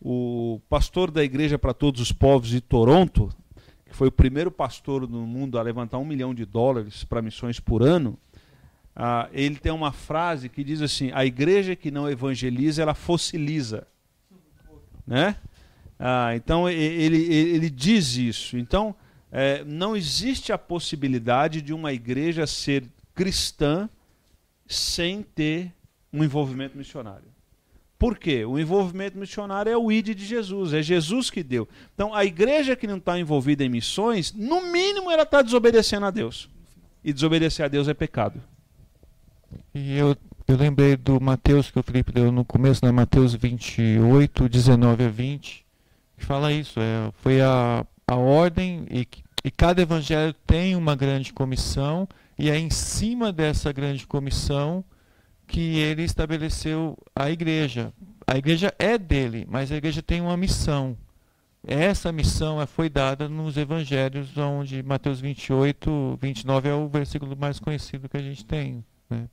[0.05, 3.35] o pastor da igreja para todos os povos de Toronto,
[3.87, 7.59] que foi o primeiro pastor no mundo a levantar um milhão de dólares para missões
[7.59, 8.19] por ano,
[8.95, 13.87] ah, ele tem uma frase que diz assim: a igreja que não evangeliza, ela fossiliza.
[15.07, 15.37] Né?
[15.99, 18.59] Ah, então ele, ele diz isso.
[18.59, 18.95] Então
[19.33, 23.89] é, não existe a possibilidade de uma igreja ser cristã
[24.67, 25.73] sem ter
[26.13, 27.35] um envolvimento missionário.
[27.99, 28.45] Por quê?
[28.45, 31.69] O envolvimento missionário é o ID de Jesus, é Jesus que deu.
[31.95, 36.11] Então, a igreja que não está envolvida em missões, no mínimo ela está desobedecendo a
[36.11, 36.51] Deus.
[37.03, 38.43] E desobedecer a Deus é pecado.
[39.75, 40.17] E eu,
[40.49, 42.91] eu lembrei do Mateus que o Felipe deu no começo, né?
[42.91, 45.65] Mateus 28, 19 a 20,
[46.19, 46.81] que fala isso.
[46.81, 49.07] É, foi a, a ordem, e,
[49.45, 54.85] e cada evangelho tem uma grande comissão, e é em cima dessa grande comissão
[55.55, 57.93] que ele estabeleceu a igreja.
[58.27, 60.99] A igreja é dele, mas a igreja tem uma missão.
[61.65, 68.09] Essa missão foi dada nos evangelhos, onde Mateus 28, 29 é o versículo mais conhecido
[68.09, 68.85] que a gente tem.
[69.09, 69.29] Né?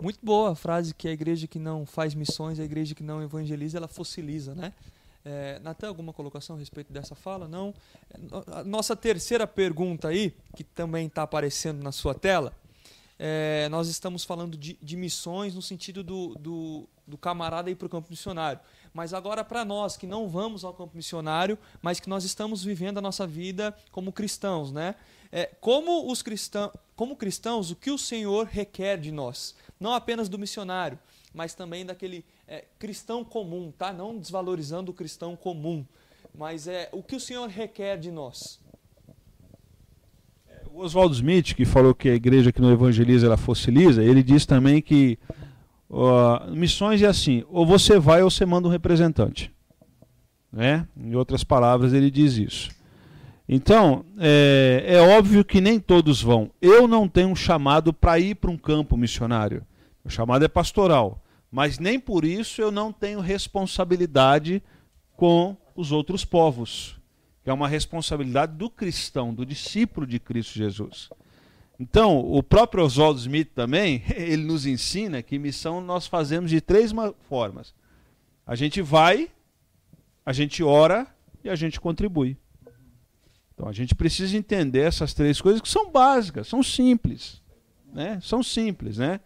[0.00, 3.22] Muito boa a frase que a igreja que não faz missões, a igreja que não
[3.22, 4.74] evangeliza, ela fossiliza, né?
[5.24, 7.48] É, Natan, alguma colocação a respeito dessa fala?
[7.48, 7.72] Não.
[8.48, 12.52] A nossa terceira pergunta aí, que também está aparecendo na sua tela,
[13.24, 17.86] é, nós estamos falando de, de, missões no sentido do, do, do camarada ir para
[17.86, 18.58] o campo missionário.
[18.92, 22.98] Mas agora, para nós que não vamos ao campo missionário, mas que nós estamos vivendo
[22.98, 24.96] a nossa vida como cristãos, né?
[25.30, 29.54] É, como, os cristãos, como cristãos, o que o Senhor requer de nós?
[29.78, 30.98] Não apenas do missionário,
[31.32, 33.92] mas também daquele é, cristão comum, tá?
[33.92, 35.86] Não desvalorizando o cristão comum,
[36.34, 38.60] mas é o que o Senhor requer de nós
[40.74, 44.46] o Oswaldo Smith, que falou que a igreja que não evangeliza, ela fossiliza, ele diz
[44.46, 45.18] também que
[45.90, 49.52] uh, missões é assim, ou você vai ou você manda um representante.
[50.50, 50.86] Né?
[50.96, 52.70] Em outras palavras, ele diz isso.
[53.48, 56.50] Então, é, é óbvio que nem todos vão.
[56.60, 59.62] Eu não tenho um chamado para ir para um campo missionário.
[60.04, 61.22] O chamado é pastoral.
[61.50, 64.62] Mas nem por isso eu não tenho responsabilidade
[65.16, 67.01] com os outros povos
[67.44, 71.10] é uma responsabilidade do cristão, do discípulo de Cristo Jesus.
[71.78, 76.92] Então, o próprio Oswaldo Smith também, ele nos ensina que missão nós fazemos de três
[77.28, 77.74] formas.
[78.46, 79.30] A gente vai,
[80.24, 81.06] a gente ora
[81.42, 82.36] e a gente contribui.
[83.54, 87.42] Então, a gente precisa entender essas três coisas que são básicas, são simples.
[87.92, 88.18] Né?
[88.22, 88.98] São simples.
[88.98, 89.20] Né?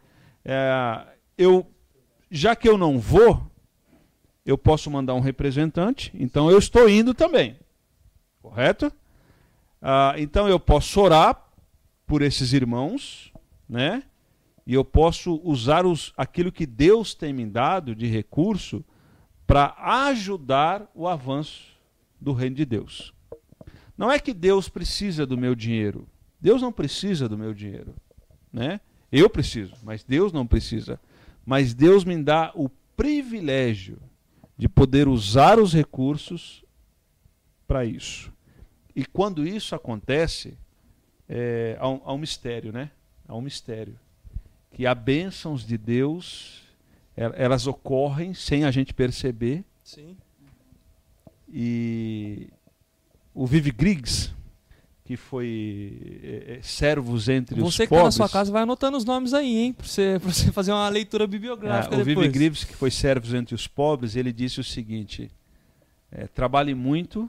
[0.44, 1.66] É, eu,
[2.31, 3.50] já que eu não vou,
[4.46, 7.57] eu posso mandar um representante, então eu estou indo também.
[8.47, 8.93] Correto?
[9.83, 11.51] Ah, então eu posso orar
[12.07, 13.33] por esses irmãos,
[13.69, 14.05] né?
[14.65, 18.85] E eu posso usar os, aquilo que Deus tem me dado de recurso
[19.49, 19.75] para
[20.07, 21.77] ajudar o avanço
[22.21, 23.13] do reino de Deus.
[23.99, 26.07] Não é que Deus precisa do meu dinheiro.
[26.41, 27.97] Deus não precisa do meu dinheiro,
[28.53, 28.81] né?
[29.11, 31.01] Eu preciso, mas Deus não precisa.
[31.45, 33.99] Mas Deus me dá o privilégio
[34.57, 36.65] de poder usar os recursos
[37.67, 38.36] para isso.
[38.97, 40.57] E quando isso acontece,
[41.29, 42.91] é, há, um, há um mistério, né?
[43.29, 43.99] Há um mistério.
[44.71, 46.63] Que há bênçãos de Deus,
[47.15, 49.63] elas ocorrem sem a gente perceber.
[49.85, 50.17] Sim.
[51.47, 52.49] E
[53.35, 54.35] o Vive Griggs,
[55.05, 57.77] que foi é, é, servos entre você os pobres.
[57.77, 59.73] Você que está na sua casa vai anotando os nomes aí, hein?
[59.75, 62.27] Para você, você fazer uma leitura bibliográfica é, o depois.
[62.27, 65.31] Vive Griggs, que foi servos entre os pobres, ele disse o seguinte,
[66.11, 67.29] é, trabalhe muito,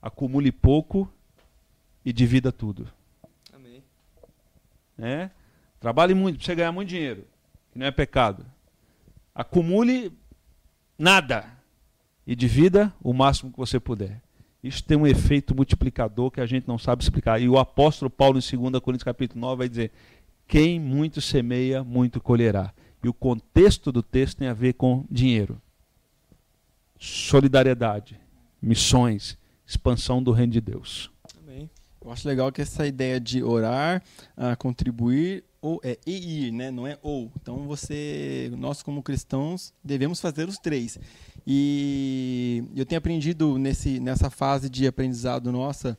[0.00, 1.10] acumule pouco
[2.04, 2.88] e divida tudo.
[3.52, 3.82] Amém.
[4.98, 5.30] É?
[5.80, 7.24] Trabalhe muito para você ganhar muito dinheiro,
[7.72, 8.44] que não é pecado.
[9.34, 10.12] Acumule
[10.98, 11.44] nada
[12.26, 14.20] e divida o máximo que você puder.
[14.62, 17.40] Isso tem um efeito multiplicador que a gente não sabe explicar.
[17.40, 19.92] E o apóstolo Paulo, em 2 Coríntios capítulo 9, vai dizer:
[20.46, 22.72] Quem muito semeia, muito colherá.
[23.02, 25.62] E o contexto do texto tem a ver com dinheiro,
[26.98, 28.18] solidariedade,
[28.60, 31.10] missões, expansão do reino de Deus.
[31.38, 31.70] Amém.
[32.02, 34.02] Eu acho legal que essa ideia de orar,
[34.36, 36.70] uh, contribuir ou é e ir, né?
[36.70, 37.30] Não é ou.
[37.40, 40.98] Então você, nós como cristãos devemos fazer os três.
[41.46, 45.98] E eu tenho aprendido nesse, nessa fase de aprendizado nossa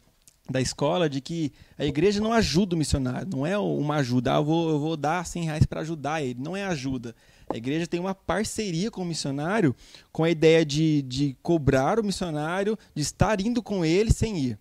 [0.50, 4.38] da escola de que a igreja não ajuda o missionário, não é uma ajuda, ah,
[4.38, 7.16] eu, vou, eu vou dar 100 reais para ajudar ele, não é ajuda.
[7.50, 9.76] A igreja tem uma parceria com o missionário
[10.12, 14.60] com a ideia de, de cobrar o missionário, de estar indo com ele sem ir.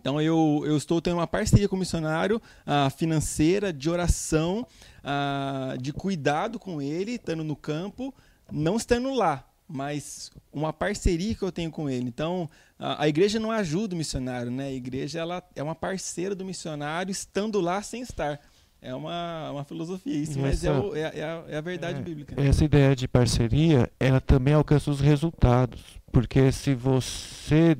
[0.00, 4.66] Então eu, eu estou tendo uma parceria com o missionário uh, financeira, de oração,
[5.02, 8.14] uh, de cuidado com ele, estando no campo,
[8.50, 12.08] não estando lá, mas uma parceria que eu tenho com ele.
[12.08, 14.68] Então, a, a, igreja não ajuda o missionário, né?
[14.68, 18.40] A igreja ela é uma parceira do missionário estando lá sem estar.
[18.80, 22.02] É uma, uma filosofia isso, mas é, o, é, é, a, é, a, verdade é,
[22.02, 22.40] bíblica.
[22.40, 25.80] Essa ideia de parceria, ela também alcança os resultados.
[26.12, 27.76] Porque se você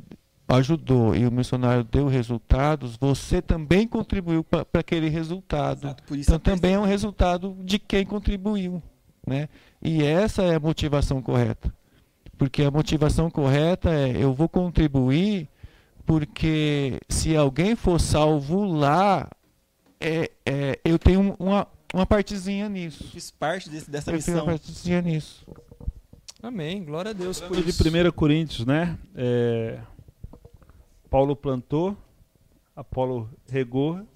[0.48, 5.86] ajudou e o missionário deu resultados, você também contribuiu para aquele resultado.
[5.86, 8.82] Exato, então também é um resultado de quem contribuiu.
[9.26, 9.48] Né?
[9.82, 11.72] E essa é a motivação correta.
[12.36, 15.48] Porque a motivação correta é eu vou contribuir
[16.06, 19.28] porque se alguém for salvo lá,
[20.00, 23.04] é, é, eu tenho uma, uma partezinha nisso.
[23.08, 24.34] Fiz parte desse, dessa eu missão.
[24.34, 25.46] Eu tenho uma partezinha nisso.
[26.42, 26.84] Amém.
[26.84, 27.82] Glória a Deus por isso.
[27.82, 28.96] De 1 Coríntios, né?
[29.14, 29.80] É,
[31.10, 31.96] Paulo plantou,
[32.76, 34.06] Apolo regou,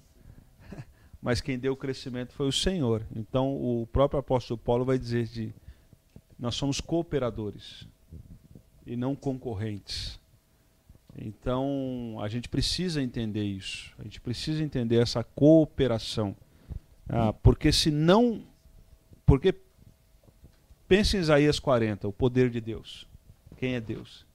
[1.21, 3.05] mas quem deu o crescimento foi o Senhor.
[3.13, 5.53] Então o próprio apóstolo Paulo vai dizer de
[6.39, 7.87] nós somos cooperadores
[8.85, 10.19] e não concorrentes.
[11.17, 13.93] Então, a gente precisa entender isso.
[13.99, 16.35] A gente precisa entender essa cooperação.
[17.07, 18.43] Ah, porque se não.
[19.25, 19.53] Porque
[20.87, 23.07] pense em Isaías 40, o poder de Deus.
[23.57, 24.25] Quem é Deus?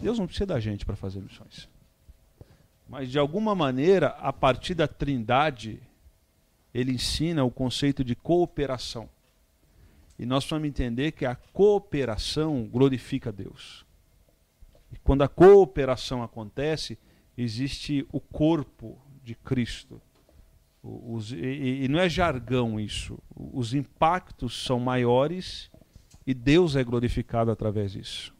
[0.00, 1.68] Deus não precisa da gente para fazer missões.
[2.88, 5.80] Mas de alguma maneira, a partir da Trindade,
[6.74, 9.08] ele ensina o conceito de cooperação.
[10.18, 13.86] E nós vamos entender que a cooperação glorifica Deus.
[14.92, 16.98] E quando a cooperação acontece,
[17.36, 20.00] existe o corpo de Cristo.
[20.82, 23.18] Os, e, e não é jargão isso.
[23.34, 25.70] Os impactos são maiores
[26.26, 28.34] e Deus é glorificado através disso.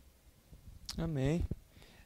[0.97, 1.47] Amém.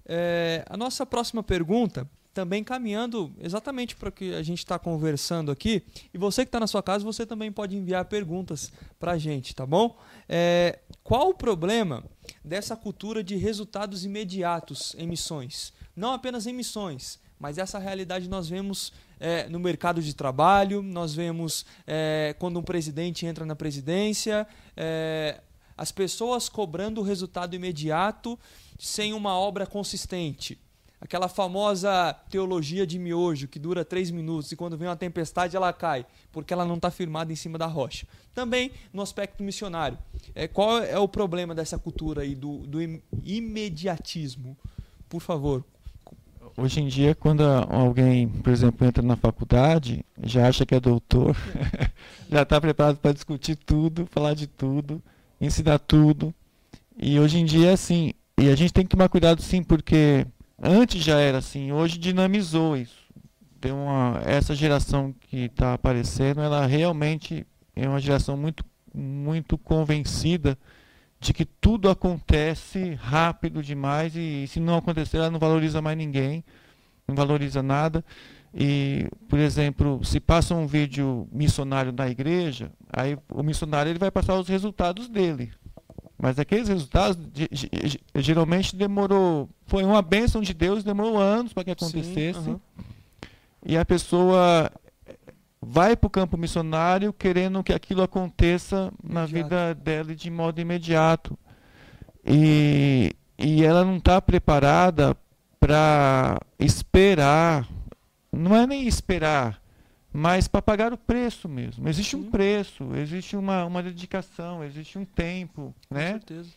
[0.05, 5.53] É, a nossa próxima pergunta também caminhando exatamente para o que a gente está conversando
[5.53, 5.85] aqui.
[6.13, 9.55] E você que está na sua casa, você também pode enviar perguntas para a gente,
[9.55, 9.97] tá bom?
[10.29, 12.05] É, qual o problema
[12.45, 15.73] dessa cultura de resultados imediatos em missões?
[15.95, 21.15] Não apenas em missões, mas essa realidade nós vemos é, no mercado de trabalho, nós
[21.15, 24.45] vemos é, quando um presidente entra na presidência,
[24.77, 25.41] é,
[25.77, 28.37] as pessoas cobrando o resultado imediato
[28.77, 30.59] sem uma obra consistente
[31.05, 35.73] aquela famosa teologia de miojo que dura três minutos e quando vem uma tempestade ela
[35.73, 38.07] cai, porque ela não está firmada em cima da rocha.
[38.35, 39.99] Também no aspecto missionário.
[40.35, 42.79] É, qual é o problema dessa cultura aí do, do
[43.23, 44.57] imediatismo?
[45.09, 45.63] Por favor.
[46.57, 51.37] Hoje em dia, quando alguém, por exemplo, entra na faculdade, já acha que é doutor,
[52.31, 55.03] já está preparado para discutir tudo, falar de tudo,
[55.41, 56.33] ensinar tudo.
[56.97, 60.27] E hoje em dia, assim, e a gente tem que tomar cuidado sim, porque
[60.67, 63.05] Antes já era assim, hoje dinamizou isso.
[63.61, 67.47] Tem uma, essa geração que está aparecendo, ela realmente
[67.77, 70.57] é uma geração muito, muito convencida
[71.21, 76.43] de que tudo acontece rápido demais e se não acontecer ela não valoriza mais ninguém,
[77.07, 78.03] não valoriza nada.
[78.55, 84.11] E, por exemplo, se passa um vídeo missionário na igreja, aí o missionário ele vai
[84.11, 85.53] passar os resultados dele.
[86.19, 87.19] Mas aqueles resultados
[88.15, 92.43] geralmente demorou, foi uma bênção de Deus, demorou anos para que acontecesse.
[92.43, 92.61] Sim,
[93.65, 94.71] E a pessoa
[95.61, 101.37] vai para o campo missionário querendo que aquilo aconteça na vida dela de modo imediato.
[102.25, 105.17] E, e ela não está preparada
[105.59, 107.69] para esperar,
[108.31, 109.61] não é nem esperar,
[110.17, 111.89] mas para pagar o preço mesmo.
[111.89, 115.75] Existe um preço, existe uma, uma dedicação, existe um tempo.
[115.89, 116.13] Com né?
[116.13, 116.51] certeza.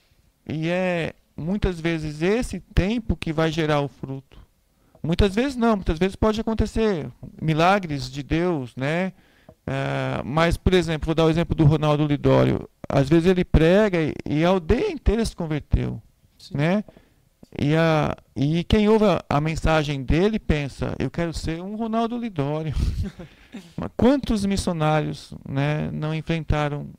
[0.48, 4.38] E é muitas vezes esse tempo que vai gerar o fruto.
[5.02, 9.12] Muitas vezes não, muitas vezes pode acontecer milagres de Deus, né?
[9.50, 12.70] Uh, mas, por exemplo, vou dar o exemplo do Ronaldo Lidório.
[12.88, 16.00] Às vezes ele prega e, e a aldeia inteira se converteu,
[16.38, 16.58] Sim.
[16.58, 16.84] né?
[17.58, 22.18] E, a, e quem ouve a, a, mensagem dele pensa, eu quero ser um Ronaldo
[22.18, 22.74] Lidório.
[23.96, 26.90] Quantos missionários né, não enfrentaram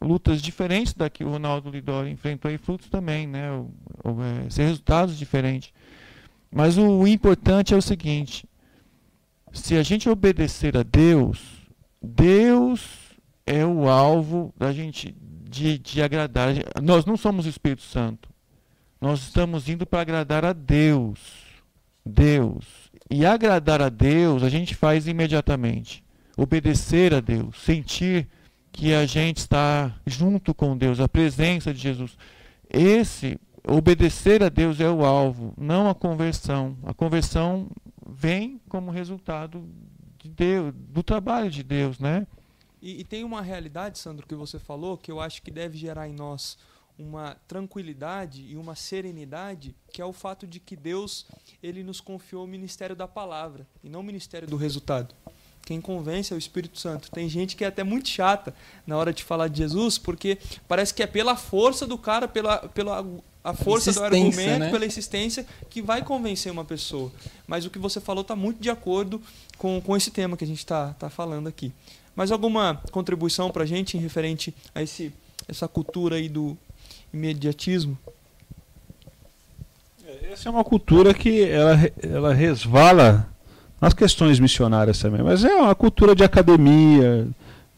[0.00, 3.50] lutas diferentes da que o Ronaldo Lidório enfrentou e frutos também, né?
[3.50, 3.70] Ou,
[4.04, 5.72] ou, é, resultados diferentes.
[6.52, 8.46] Mas o importante é o seguinte:
[9.52, 11.66] se a gente obedecer a Deus,
[12.02, 12.86] Deus
[13.46, 15.16] é o alvo da gente
[15.48, 16.54] de, de agradar.
[16.82, 18.33] Nós não somos o Espírito Santo.
[19.04, 21.20] Nós estamos indo para agradar a Deus.
[22.06, 22.64] Deus.
[23.10, 26.02] E agradar a Deus a gente faz imediatamente.
[26.38, 28.26] Obedecer a Deus, sentir
[28.72, 32.16] que a gente está junto com Deus, a presença de Jesus.
[32.70, 33.38] Esse
[33.68, 36.74] obedecer a Deus é o alvo, não a conversão.
[36.82, 37.68] A conversão
[38.08, 39.68] vem como resultado
[40.16, 42.26] de Deus, do trabalho de Deus, né?
[42.80, 46.08] E, e, tem uma realidade, Sandro, que você falou, que eu acho que deve gerar
[46.08, 46.56] em nós
[46.98, 51.26] uma tranquilidade e uma serenidade, que é o fato de que Deus
[51.62, 55.14] ele nos confiou o ministério da palavra e não o ministério do resultado.
[55.64, 57.10] Quem convence é o Espírito Santo.
[57.10, 58.54] Tem gente que é até muito chata
[58.86, 60.38] na hora de falar de Jesus, porque
[60.68, 63.04] parece que é pela força do cara, pela, pela
[63.42, 64.70] a força do argumento, né?
[64.70, 67.10] pela insistência, que vai convencer uma pessoa.
[67.46, 69.20] Mas o que você falou está muito de acordo
[69.58, 71.72] com, com esse tema que a gente está tá falando aqui.
[72.14, 75.12] Mais alguma contribuição para a gente em referente a esse,
[75.48, 76.56] essa cultura aí do
[77.14, 77.96] imediatismo?
[80.06, 83.28] É, essa é uma cultura que ela, ela resvala
[83.80, 87.26] nas questões missionárias também, mas é uma cultura de academia,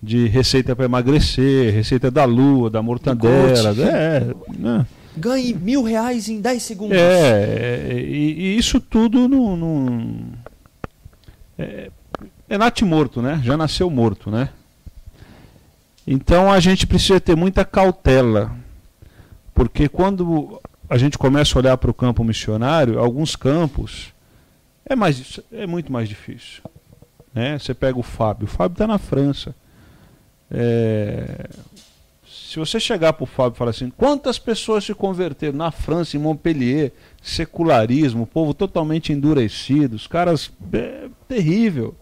[0.03, 4.87] de receita para emagrecer, receita da lua, da mortadela, é, né?
[5.16, 6.97] ganhe mil reais em 10 segundos.
[6.97, 9.57] É, e, e isso tudo não.
[9.57, 10.16] não
[11.59, 11.91] é,
[12.49, 13.41] é natimorto, né?
[13.43, 14.51] Já nasceu morto, né?
[16.07, 18.55] Então a gente precisa ter muita cautela,
[19.57, 24.13] porque quando a gente começa a olhar para o campo missionário, alguns campos
[24.85, 26.63] é, mais, é muito mais difícil.
[27.35, 27.59] Né?
[27.59, 29.55] Você pega o Fábio, o Fábio está na França.
[30.51, 31.49] É,
[32.29, 36.19] se você chegar para o Fábio e falar assim, quantas pessoas se converteram na França,
[36.19, 36.93] em Montpellier,
[37.23, 41.95] secularismo, povo totalmente endurecido, os caras é, terrível.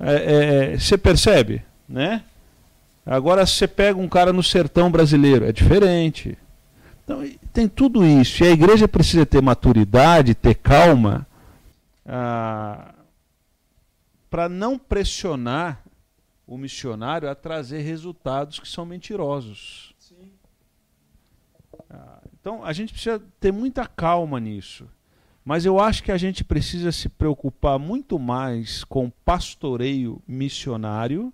[0.00, 2.24] É, é, você percebe, né?
[3.06, 6.36] Agora você pega um cara no sertão brasileiro, é diferente.
[7.10, 8.44] Então tem tudo isso.
[8.44, 11.26] E a igreja precisa ter maturidade, ter calma,
[12.06, 12.94] ah,
[14.30, 15.82] para não pressionar
[16.46, 19.92] o missionário a trazer resultados que são mentirosos.
[21.90, 24.86] Ah, então a gente precisa ter muita calma nisso.
[25.44, 31.32] Mas eu acho que a gente precisa se preocupar muito mais com o pastoreio missionário,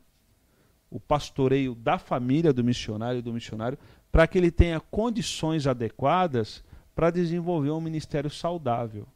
[0.91, 3.77] o pastoreio da família do missionário e do missionário,
[4.11, 9.07] para que ele tenha condições adequadas para desenvolver um ministério saudável.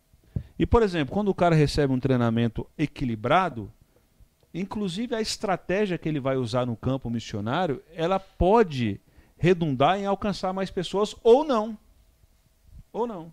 [0.59, 3.72] E, por exemplo, quando o cara recebe um treinamento equilibrado,
[4.53, 9.01] Inclusive a estratégia que ele vai usar no campo missionário, ela pode
[9.38, 11.78] redundar em alcançar mais pessoas ou não.
[12.93, 13.32] Ou não.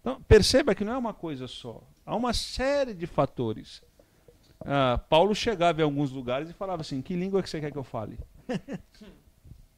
[0.00, 1.82] Então, perceba que não é uma coisa só.
[2.04, 3.82] Há uma série de fatores.
[4.60, 7.78] Ah, Paulo chegava em alguns lugares e falava assim: Que língua que você quer que
[7.78, 8.18] eu fale?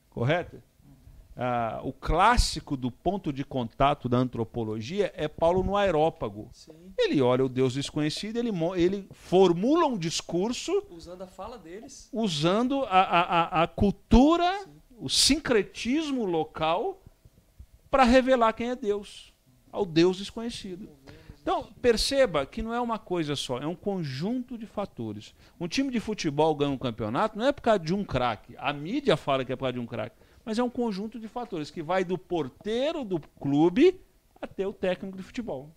[0.08, 0.62] Correto?
[1.42, 6.50] Ah, o clássico do ponto de contato da antropologia é Paulo no aerópago.
[6.52, 6.92] Sim.
[6.98, 10.84] Ele olha o Deus desconhecido, ele, ele formula um discurso.
[10.90, 12.10] Usando a fala deles.
[12.12, 14.70] Usando a, a, a cultura, Sim.
[14.98, 17.02] o sincretismo local,
[17.90, 19.32] para revelar quem é Deus,
[19.72, 20.90] ao Deus desconhecido.
[21.40, 25.34] Então, perceba que não é uma coisa só, é um conjunto de fatores.
[25.58, 28.54] Um time de futebol ganha um campeonato não é por causa de um craque.
[28.58, 30.19] A mídia fala que é por causa de um craque.
[30.44, 34.00] Mas é um conjunto de fatores que vai do porteiro do clube
[34.40, 35.70] até o técnico de futebol.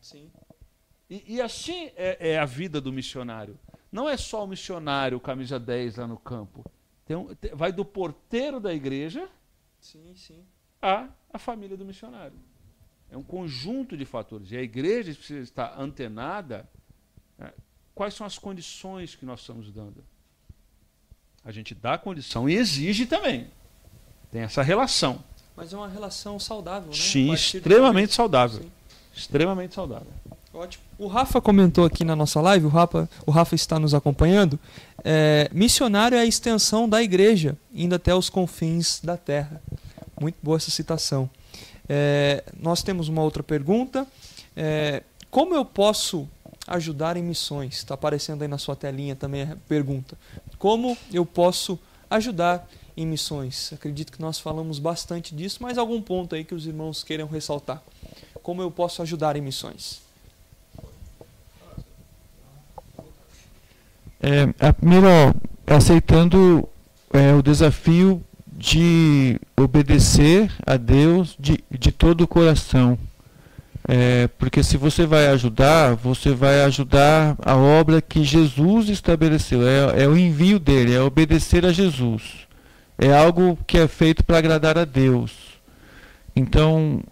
[0.00, 0.30] Sim.
[1.08, 3.58] E, e assim é, é, a vida do missionário.
[3.90, 6.64] Não é só o missionário, camisa 10 lá no campo.
[7.08, 9.28] Um, tem, vai do porteiro da igreja
[9.80, 10.44] sim, sim.
[10.80, 12.38] a a família do missionário.
[13.10, 14.52] É um conjunto de fatores.
[14.52, 16.68] E a igreja precisa estar antenada.
[17.38, 17.52] Né?
[17.94, 20.04] Quais são as condições que nós estamos dando?
[21.44, 23.50] A gente dá condição e exige também.
[24.32, 25.18] Tem essa relação.
[25.56, 26.96] Mas é uma relação saudável, né?
[26.96, 28.60] Sim, extremamente saudável.
[28.60, 28.70] Sim.
[29.14, 30.06] Extremamente saudável.
[30.52, 30.82] Ótimo.
[30.98, 34.58] O Rafa comentou aqui na nossa live, o Rafa, o Rafa está nos acompanhando.
[35.04, 39.60] É, missionário é a extensão da igreja, indo até os confins da terra.
[40.20, 41.30] Muito boa essa citação.
[41.88, 44.06] É, nós temos uma outra pergunta.
[44.56, 46.28] É, como eu posso
[46.66, 47.76] ajudar em missões?
[47.76, 50.16] Está aparecendo aí na sua telinha também a pergunta.
[50.58, 51.78] Como eu posso
[52.10, 52.68] ajudar
[53.00, 53.72] em missões?
[53.72, 57.82] Acredito que nós falamos bastante disso, mas algum ponto aí que os irmãos queiram ressaltar.
[58.42, 60.02] Como eu posso ajudar em missões?
[64.22, 65.34] É, a primeira,
[65.66, 66.68] aceitando
[67.12, 68.22] é, o desafio
[68.52, 72.98] de obedecer a Deus de, de todo o coração.
[73.88, 79.66] É, porque se você vai ajudar, você vai ajudar a obra que Jesus estabeleceu.
[79.66, 82.49] É, é o envio dele, é obedecer a Jesus.
[83.02, 85.32] É algo que é feito para agradar a Deus.
[86.36, 87.02] Então,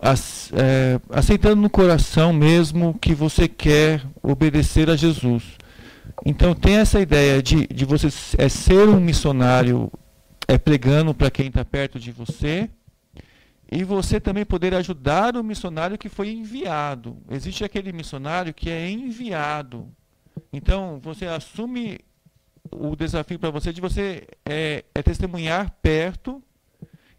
[0.53, 5.45] é, aceitando no coração mesmo que você quer obedecer a Jesus.
[6.27, 9.91] Então, tem essa ideia de, de você é, ser um missionário
[10.47, 12.69] é, pregando para quem está perto de você.
[13.73, 17.17] E você também poder ajudar o missionário que foi enviado.
[17.31, 19.89] Existe aquele missionário que é enviado.
[20.53, 21.99] Então, você assume
[22.73, 26.43] o desafio para você de você é, é, testemunhar perto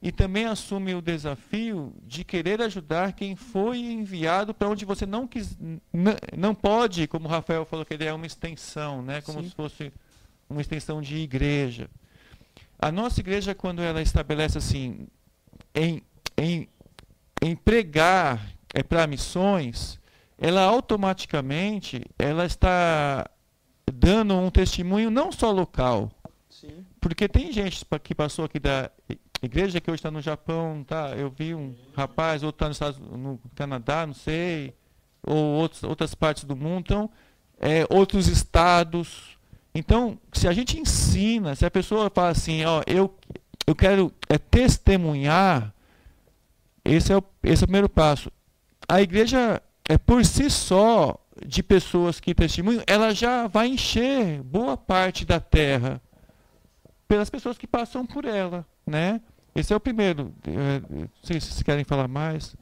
[0.01, 5.27] e também assume o desafio de querer ajudar quem foi enviado para onde você não
[5.27, 5.57] quis,
[6.37, 9.49] não pode, como o Rafael falou que ele é uma extensão, né, como Sim.
[9.49, 9.93] se fosse
[10.49, 11.89] uma extensão de igreja.
[12.79, 15.07] A nossa igreja, quando ela estabelece assim,
[15.75, 16.01] em,
[16.37, 16.69] em,
[17.41, 19.99] em pregar é, para missões,
[20.37, 23.29] ela automaticamente ela está
[23.91, 26.11] dando um testemunho não só local.
[26.49, 26.85] Sim.
[26.99, 28.91] Porque tem gente que passou aqui da
[29.41, 31.13] igreja que hoje está no Japão, tá?
[31.15, 34.73] Eu vi um rapaz, outro está no, no Canadá, não sei,
[35.23, 37.09] ou outros, outras partes do mundo, então,
[37.59, 39.37] é, outros estados.
[39.73, 43.13] Então, se a gente ensina, se a pessoa fala assim, ó, eu,
[43.65, 45.73] eu quero é, testemunhar,
[46.83, 48.31] esse é, o, esse é o primeiro passo.
[48.87, 54.77] A igreja, é por si só, de pessoas que testemunham, ela já vai encher boa
[54.77, 56.01] parte da terra
[57.07, 59.21] pelas pessoas que passam por ela, né?
[59.55, 60.33] Esse é o primeiro.
[60.43, 62.55] É, não sei se vocês querem falar mais.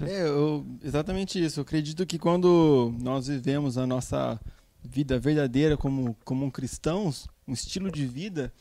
[0.00, 1.60] É, eu, exatamente isso.
[1.60, 4.40] Eu acredito que quando nós vivemos a nossa
[4.82, 7.12] vida verdadeira como, como um cristão,
[7.46, 8.52] um estilo de vida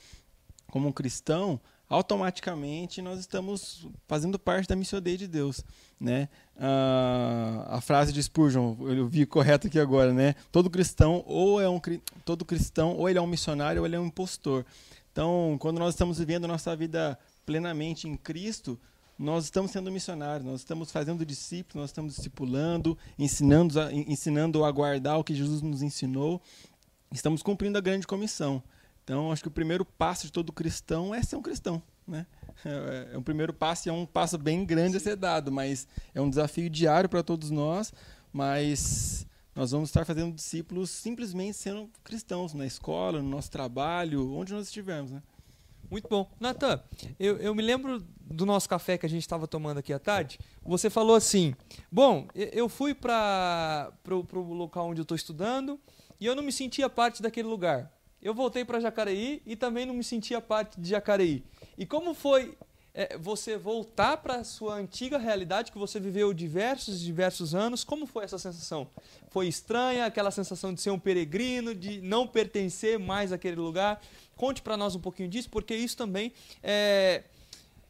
[0.68, 1.59] como um cristão,
[1.89, 5.64] automaticamente nós estamos fazendo parte da missão de Deus,
[5.99, 6.30] né?
[6.59, 10.35] Ah, a frase de Spurgeon, eu vi correto aqui agora, né?
[10.51, 11.81] Todo cristão ou é um
[12.23, 14.65] todo cristão ou ele é um missionário ou ele é um impostor.
[15.11, 18.79] Então, quando nós estamos vivendo nossa vida plenamente em Cristo,
[19.17, 25.19] nós estamos sendo missionários, nós estamos fazendo discípulos, nós estamos discipulando, ensinando ensinando a guardar
[25.19, 26.41] o que Jesus nos ensinou.
[27.11, 28.61] Estamos cumprindo a grande comissão.
[29.03, 31.81] Então, acho que o primeiro passo de todo cristão é ser um cristão.
[32.07, 32.25] Né?
[32.65, 35.87] É, é um primeiro passo e é um passo bem grande a ser dado, mas
[36.13, 37.93] é um desafio diário para todos nós.
[38.31, 44.53] Mas nós vamos estar fazendo discípulos simplesmente sendo cristãos na escola, no nosso trabalho, onde
[44.53, 45.11] nós estivermos.
[45.11, 45.21] Né?
[45.91, 46.27] Muito bom.
[46.39, 46.81] Natan,
[47.19, 50.39] eu, eu me lembro do nosso café que a gente estava tomando aqui à tarde.
[50.63, 51.53] Você falou assim:
[51.91, 55.79] Bom, eu fui para o local onde eu estou estudando
[56.19, 57.91] e eu não me sentia parte daquele lugar.
[58.19, 61.43] Eu voltei para Jacareí e também não me sentia parte de Jacareí.
[61.78, 62.55] E como foi
[62.93, 67.84] é, você voltar para a sua antiga realidade que você viveu diversos diversos anos?
[67.84, 68.88] Como foi essa sensação?
[69.32, 74.01] Foi estranha aquela sensação de ser um peregrino, de não pertencer mais àquele lugar?
[74.36, 77.24] Conte para nós um pouquinho disso, porque isso também é,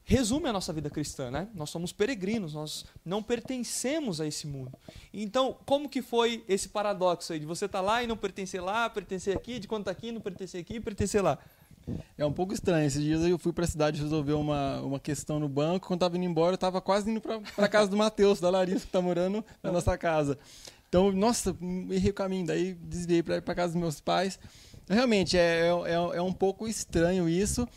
[0.06, 1.48] resume a nossa vida cristã, né?
[1.54, 4.72] Nós somos peregrinos, nós não pertencemos a esse mundo.
[5.14, 8.62] Então, como que foi esse paradoxo aí de você estar tá lá e não pertencer
[8.62, 11.38] lá, pertencer aqui, de quando está aqui, não pertencer aqui, pertencer lá?
[12.18, 12.86] É um pouco estranho.
[12.86, 15.88] Esses dias eu fui para a cidade resolver uma, uma questão no banco.
[15.88, 18.82] Quando estava indo embora, eu estava quase indo para a casa do Matheus, da Larissa,
[18.82, 20.38] que está morando na nossa casa.
[20.88, 21.56] Então, nossa,
[21.90, 24.40] errei o caminho, daí desviei para casa dos meus pais.
[24.88, 27.68] Realmente, é, é, é um pouco estranho isso,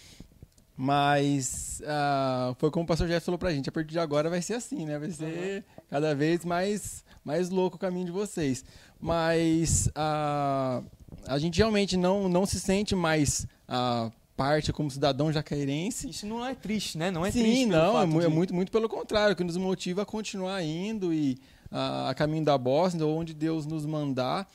[0.76, 4.42] mas uh, foi como o pastor Jeff falou pra gente, a partir de agora vai
[4.42, 4.98] ser assim, né?
[4.98, 8.62] Vai ser cada vez mais, mais louco o caminho de vocês.
[9.00, 10.84] Mas uh,
[11.26, 16.10] a gente realmente não, não se sente mais uh, parte como cidadão jacaeirense.
[16.10, 17.10] Isso não é triste, né?
[17.10, 17.66] Não é Sim, triste.
[17.66, 18.24] não, é, de...
[18.24, 21.38] é, muito, muito pelo contrário, que nos motiva a continuar indo e
[21.70, 24.48] a caminho da Bósnia, onde Deus nos mandar.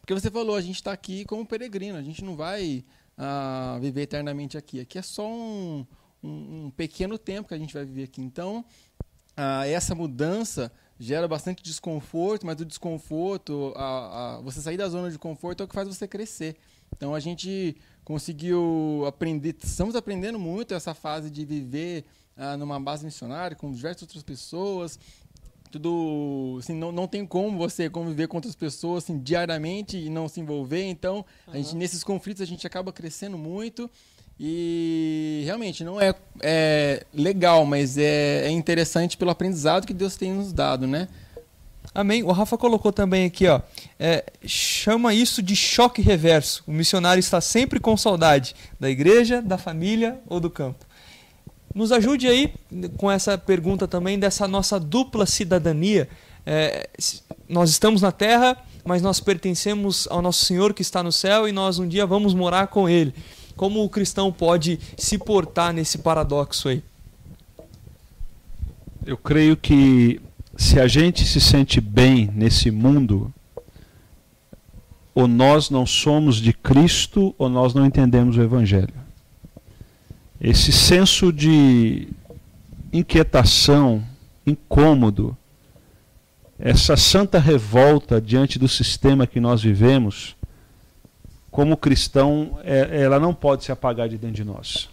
[0.00, 2.84] Porque você falou, a gente está aqui como peregrino, a gente não vai
[3.18, 4.80] uh, viver eternamente aqui.
[4.80, 5.86] Aqui é só um,
[6.22, 8.22] um, um, pequeno tempo que a gente vai viver aqui.
[8.22, 8.64] Então,
[9.36, 15.18] uh, essa mudança gera bastante desconforto, mas o desconforto, uh, você sair da zona de
[15.18, 16.56] conforto é o que faz você crescer.
[16.96, 17.76] Então, a gente
[18.08, 22.06] conseguiu aprender, estamos aprendendo muito essa fase de viver
[22.58, 24.98] numa base missionária com diversas outras pessoas,
[25.70, 30.26] tudo assim, não, não tem como você conviver com outras pessoas assim, diariamente e não
[30.26, 30.84] se envolver.
[30.84, 31.52] Então, uhum.
[31.52, 33.90] a gente, nesses conflitos a gente acaba crescendo muito.
[34.40, 40.32] E realmente não é, é legal, mas é, é interessante pelo aprendizado que Deus tem
[40.32, 41.08] nos dado, né?
[41.94, 42.22] Amém.
[42.22, 43.60] O Rafa colocou também aqui, ó,
[43.98, 46.62] é, chama isso de choque reverso.
[46.66, 50.84] O missionário está sempre com saudade da igreja, da família ou do campo.
[51.74, 52.54] Nos ajude aí
[52.96, 56.08] com essa pergunta também dessa nossa dupla cidadania.
[56.44, 56.88] É,
[57.48, 61.52] nós estamos na terra, mas nós pertencemos ao nosso Senhor que está no céu e
[61.52, 63.14] nós um dia vamos morar com Ele.
[63.56, 66.82] Como o cristão pode se portar nesse paradoxo aí?
[69.04, 70.20] Eu creio que
[70.58, 73.32] se a gente se sente bem nesse mundo,
[75.14, 79.08] ou nós não somos de Cristo, ou nós não entendemos o Evangelho
[80.40, 82.08] esse senso de
[82.92, 84.04] inquietação,
[84.46, 85.36] incômodo,
[86.58, 90.36] essa santa revolta diante do sistema que nós vivemos,
[91.50, 94.88] como cristão, é, ela não pode se apagar de dentro de nós.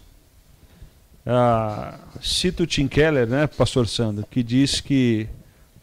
[1.24, 5.28] Ah, cito Tim Keller, né, pastor Sandro, que diz que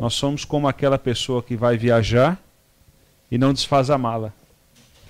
[0.04, 2.38] nós somos como aquela pessoa que vai viajar
[3.32, 4.34] e não desfaz a mala.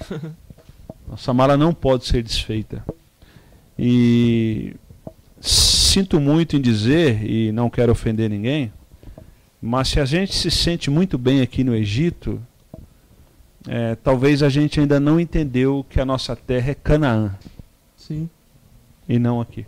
[1.10, 2.86] Nossa mala não pode ser desfeita.
[3.78, 4.76] E
[5.42, 8.72] sinto muito em dizer, e não quero ofender ninguém,
[9.60, 12.40] mas se a gente se sente muito bem aqui no Egito,
[13.68, 17.34] é, talvez a gente ainda não entendeu que a nossa terra é Canaã.
[17.98, 18.30] Sim.
[19.10, 19.66] E não aqui.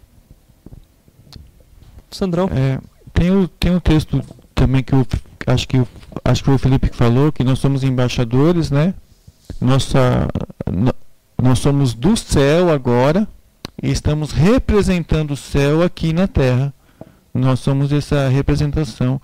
[2.12, 2.48] Sandrão.
[2.50, 2.80] É,
[3.12, 4.24] tem, o, tem um texto
[4.56, 5.06] também que eu
[5.46, 5.78] acho que,
[6.24, 8.94] acho que foi o Felipe que falou, que nós somos embaixadores, né?
[9.62, 10.28] Nossa,
[11.42, 13.28] nós somos do céu agora,
[13.82, 16.74] e estamos representando o céu aqui na terra.
[17.34, 19.20] Nós somos essa representação.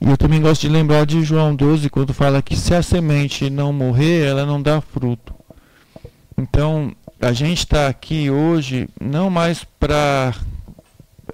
[0.00, 3.50] E eu também gosto de lembrar de João 12, quando fala que se a semente
[3.50, 5.34] não morrer, ela não dá fruto.
[6.38, 10.34] Então, a gente está aqui hoje não mais para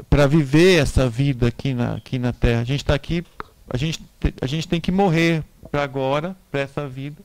[0.09, 2.61] para viver essa vida aqui na, aqui na Terra.
[2.61, 3.25] A gente está aqui,
[3.69, 4.01] a gente,
[4.41, 7.23] a gente tem que morrer para agora, para essa vida,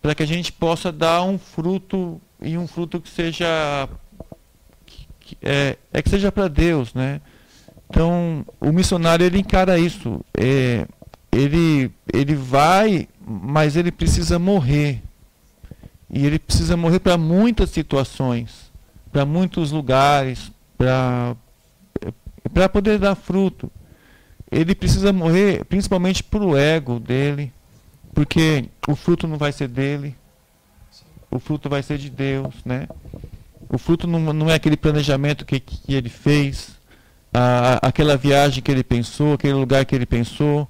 [0.00, 3.88] para que a gente possa dar um fruto e um fruto que seja
[5.42, 7.20] é, é que seja para Deus, né?
[7.88, 10.24] Então, o missionário ele encara isso.
[10.36, 10.86] É,
[11.32, 15.02] ele, ele vai, mas ele precisa morrer.
[16.08, 18.70] E ele precisa morrer para muitas situações,
[19.12, 21.36] para muitos lugares, para
[22.52, 23.70] para poder dar fruto.
[24.50, 27.52] Ele precisa morrer principalmente para o ego dele,
[28.12, 30.14] porque o fruto não vai ser dele,
[31.30, 32.88] o fruto vai ser de Deus, né?
[33.68, 36.76] O fruto não, não é aquele planejamento que, que ele fez,
[37.32, 40.68] a, aquela viagem que ele pensou, aquele lugar que ele pensou.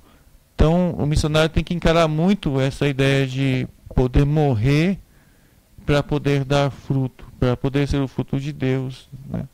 [0.54, 4.98] Então, o missionário tem que encarar muito essa ideia de poder morrer
[5.86, 9.08] para poder dar fruto, para poder ser o fruto de Deus.
[9.30, 9.44] Né?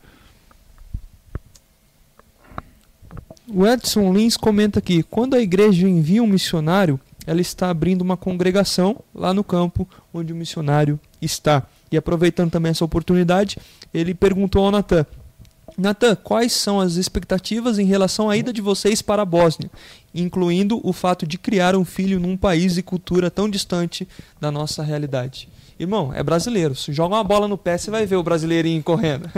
[3.49, 8.17] O Edson Lins comenta aqui: quando a igreja envia um missionário, ela está abrindo uma
[8.17, 11.65] congregação lá no campo onde o missionário está.
[11.91, 13.57] E aproveitando também essa oportunidade,
[13.95, 15.07] ele perguntou ao Natan:
[15.79, 19.71] Natan, quais são as expectativas em relação à ida de vocês para a Bósnia,
[20.13, 24.09] incluindo o fato de criar um filho num país e cultura tão distante
[24.41, 25.49] da nossa realidade?
[25.79, 26.75] Irmão, é brasileiro.
[26.75, 29.31] Se joga uma bola no pé, você vai ver o brasileirinho correndo.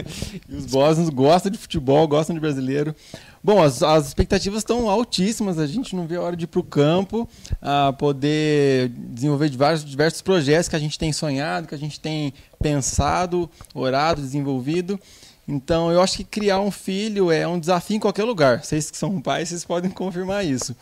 [0.48, 2.94] E os bósnios gostam de futebol, gostam de brasileiro.
[3.42, 5.58] Bom, as, as expectativas estão altíssimas.
[5.58, 7.28] A gente não vê a hora de ir para o campo,
[7.60, 12.32] a poder desenvolver diversos, diversos projetos que a gente tem sonhado, que a gente tem
[12.62, 14.98] pensado, orado, desenvolvido.
[15.46, 18.62] Então, eu acho que criar um filho é um desafio em qualquer lugar.
[18.62, 20.72] Vocês que são pais, vocês podem confirmar isso.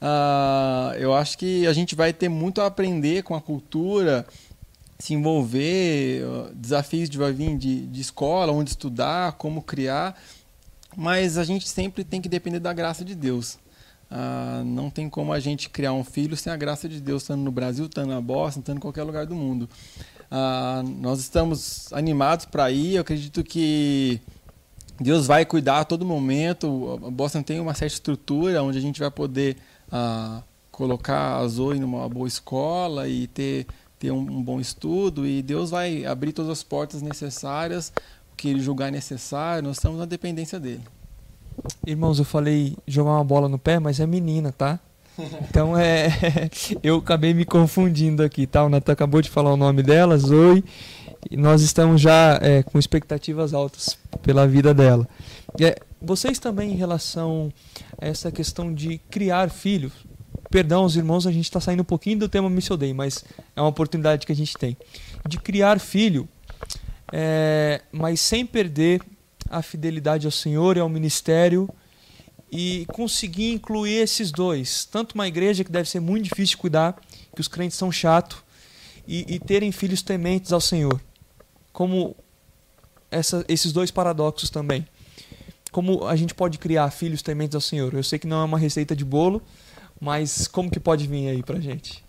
[0.00, 4.24] uh, eu acho que a gente vai ter muito a aprender com a cultura,
[5.04, 6.22] se envolver,
[6.54, 10.18] desafios de vai vir de, de escola, onde estudar, como criar,
[10.96, 13.58] mas a gente sempre tem que depender da graça de Deus.
[14.10, 17.42] Uh, não tem como a gente criar um filho sem a graça de Deus, estando
[17.42, 19.68] no Brasil, estando na Boston, estando em qualquer lugar do mundo.
[20.30, 24.22] Uh, nós estamos animados para ir, eu acredito que
[24.98, 26.98] Deus vai cuidar a todo momento.
[27.06, 31.78] A Boston tem uma certa estrutura onde a gente vai poder uh, colocar a Zoe
[31.78, 33.66] numa boa escola e ter,
[34.04, 37.90] ter um, um bom estudo, e Deus vai abrir todas as portas necessárias,
[38.32, 40.82] o que ele julgar necessário, nós estamos na dependência dele.
[41.86, 44.78] Irmãos, eu falei jogar uma bola no pé, mas é menina, tá?
[45.48, 46.08] Então é.
[46.82, 48.64] eu acabei me confundindo aqui, tá?
[48.64, 50.64] O Natan acabou de falar o nome dela, Zoe,
[51.30, 55.08] e nós estamos já é, com expectativas altas pela vida dela.
[55.58, 57.50] É, vocês também, em relação
[57.96, 59.92] a essa questão de criar filhos,
[60.54, 63.24] perdão os irmãos, a gente está saindo um pouquinho do tema Mission Day, mas
[63.56, 64.76] é uma oportunidade que a gente tem.
[65.28, 66.28] De criar filho,
[67.12, 69.02] é, mas sem perder
[69.50, 71.68] a fidelidade ao Senhor e ao ministério
[72.52, 74.84] e conseguir incluir esses dois.
[74.84, 77.00] Tanto uma igreja que deve ser muito difícil cuidar,
[77.34, 78.38] que os crentes são chatos,
[79.08, 81.00] e, e terem filhos tementes ao Senhor.
[81.72, 82.14] Como
[83.10, 84.86] essa, esses dois paradoxos também.
[85.72, 87.92] Como a gente pode criar filhos tementes ao Senhor?
[87.92, 89.42] Eu sei que não é uma receita de bolo,
[90.04, 92.04] mas como que pode vir aí pra gente?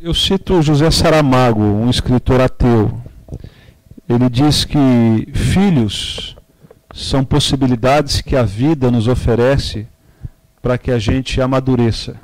[0.00, 3.00] Eu cito José Saramago, um escritor ateu,
[4.08, 6.36] ele diz que filhos
[6.92, 9.86] são possibilidades que a vida nos oferece
[10.60, 12.16] para que a gente amadureça.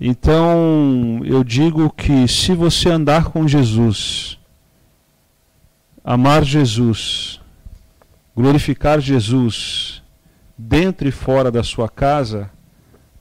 [0.00, 4.38] Então, eu digo que se você andar com Jesus,
[6.04, 7.40] amar Jesus,
[8.36, 9.97] glorificar Jesus,
[10.58, 12.50] dentro e fora da sua casa,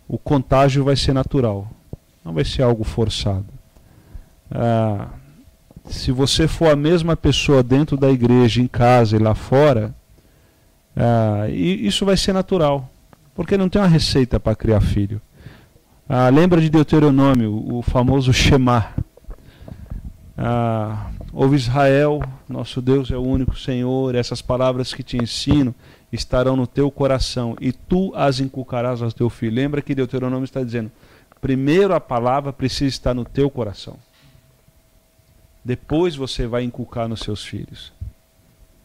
[0.07, 1.69] o contágio vai ser natural,
[2.25, 3.45] não vai ser algo forçado.
[4.49, 5.09] Ah,
[5.85, 9.93] se você for a mesma pessoa dentro da igreja, em casa e lá fora,
[10.95, 12.89] ah, isso vai ser natural,
[13.35, 15.21] porque não tem uma receita para criar filho.
[16.09, 18.93] Ah, lembra de Deuteronômio, o famoso Shema.
[20.35, 25.75] Ah, ouve Israel, nosso Deus é o único Senhor, essas palavras que te ensino
[26.11, 29.55] estarão no teu coração e tu as inculcarás ao teu filho.
[29.55, 30.91] Lembra que Deuteronômio está dizendo:
[31.41, 33.97] primeiro a palavra precisa estar no teu coração
[35.67, 37.91] depois você vai inculcar nos seus filhos.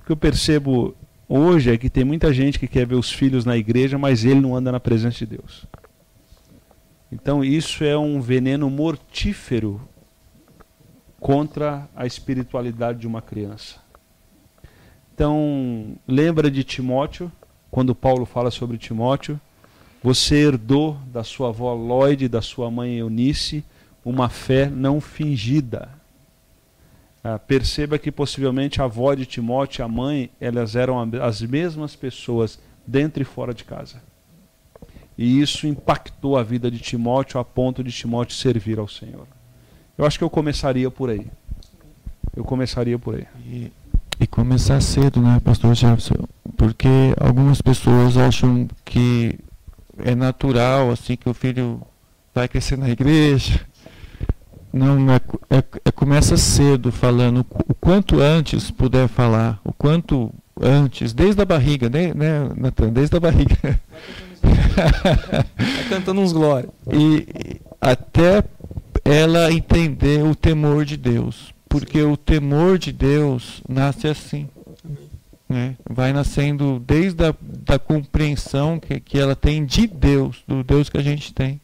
[0.01, 0.97] O que eu percebo
[1.29, 4.41] hoje é que tem muita gente que quer ver os filhos na igreja, mas ele
[4.41, 5.65] não anda na presença de Deus.
[7.13, 9.81] Então isso é um veneno mortífero
[11.21, 13.77] contra a espiritualidade de uma criança.
[15.15, 17.31] Então, lembra de Timóteo,
[17.71, 19.39] quando Paulo fala sobre Timóteo,
[20.03, 23.63] você herdou da sua avó Lloyd da sua mãe Eunice
[24.05, 25.91] uma fé não fingida.
[27.23, 31.95] Ah, perceba que possivelmente a avó de Timóteo e a mãe, elas eram as mesmas
[31.95, 34.03] pessoas dentro e fora de casa.
[35.17, 39.27] E isso impactou a vida de Timóteo a ponto de Timóteo servir ao Senhor.
[39.97, 41.27] Eu acho que eu começaria por aí.
[42.35, 43.27] Eu começaria por aí.
[43.47, 43.73] E,
[44.19, 46.27] e começar cedo, né, pastor Jefferson?
[46.57, 49.39] Porque algumas pessoas acham que
[49.99, 51.81] é natural, assim, que o filho
[52.35, 53.61] vai crescer na igreja,
[54.73, 55.17] não, é,
[55.51, 61.45] é, é, começa cedo falando o quanto antes puder falar, o quanto antes, desde a
[61.45, 62.89] barriga, né, né Natan?
[62.89, 63.79] Desde a barriga.
[65.91, 66.73] Cantando uns glórias.
[66.91, 68.43] E até
[69.05, 71.53] ela entender o temor de Deus.
[71.73, 74.47] Porque o temor de Deus nasce assim.
[75.49, 75.75] Né?
[75.89, 80.99] Vai nascendo desde a da compreensão que, que ela tem de Deus, do Deus que
[80.99, 81.59] a gente tem.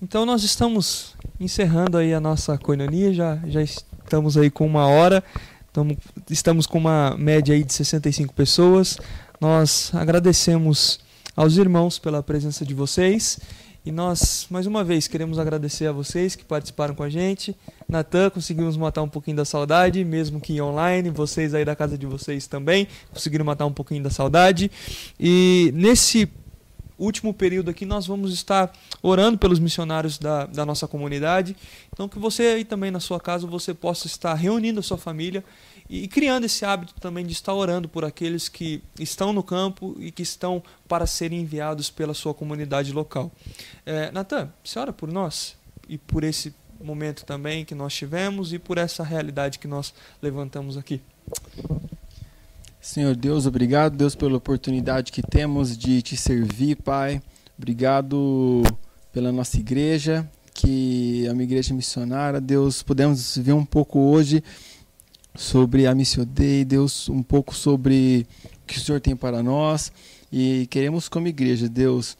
[0.00, 5.22] Então nós estamos encerrando aí a nossa coinonia, já, já estamos aí com uma hora,
[5.66, 5.96] estamos,
[6.30, 8.96] estamos com uma média aí de 65 pessoas.
[9.40, 11.00] Nós agradecemos
[11.34, 13.40] aos irmãos pela presença de vocês
[13.84, 17.56] e nós, mais uma vez, queremos agradecer a vocês que participaram com a gente.
[17.88, 21.10] Natan, conseguimos matar um pouquinho da saudade, mesmo que online.
[21.10, 24.70] Vocês aí da casa de vocês também conseguiram matar um pouquinho da saudade.
[25.18, 26.30] E nesse
[26.96, 28.72] último período aqui nós vamos estar
[29.02, 31.56] orando pelos missionários da, da nossa comunidade.
[31.92, 35.42] Então que você aí também na sua casa você possa estar reunindo a sua família
[35.92, 40.10] e, criando esse hábito também de estar orando por aqueles que estão no campo e
[40.10, 43.30] que estão para serem enviados pela sua comunidade local.
[43.84, 45.54] É, Natan, você ora por nós
[45.86, 50.78] e por esse momento também que nós tivemos e por essa realidade que nós levantamos
[50.78, 50.98] aqui.
[52.80, 57.20] Senhor Deus, obrigado, Deus, pela oportunidade que temos de te servir, Pai.
[57.58, 58.62] Obrigado
[59.12, 62.40] pela nossa igreja, que é uma igreja missionária.
[62.40, 64.42] Deus, podemos ver um pouco hoje
[65.34, 68.26] sobre a Missio Dei, Deus, um pouco sobre
[68.62, 69.92] o que o Senhor tem para nós.
[70.30, 72.16] E queremos, como igreja, Deus,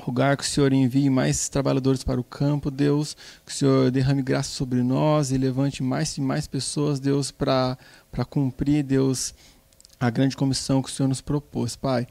[0.00, 4.22] rogar que o Senhor envie mais trabalhadores para o campo, Deus, que o Senhor derrame
[4.22, 7.76] graça sobre nós e levante mais e mais pessoas, Deus, para
[8.28, 9.34] cumprir, Deus,
[9.98, 12.06] a grande comissão que o Senhor nos propôs, Pai.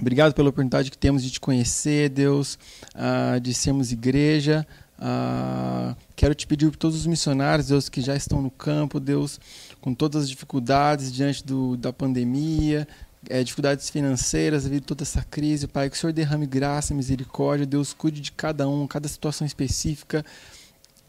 [0.00, 2.56] Obrigado pela oportunidade que temos de te conhecer, Deus,
[2.94, 4.66] uh, de sermos igreja.
[4.98, 9.38] Uh, quero te pedir por todos os missionários, Deus, que já estão no campo, Deus,
[9.80, 12.86] com todas as dificuldades diante do, da pandemia,
[13.28, 17.64] é, dificuldades financeiras devido a toda essa crise, Pai, que o Senhor derrame graça, misericórdia,
[17.64, 20.24] Deus cuide de cada um, cada situação específica.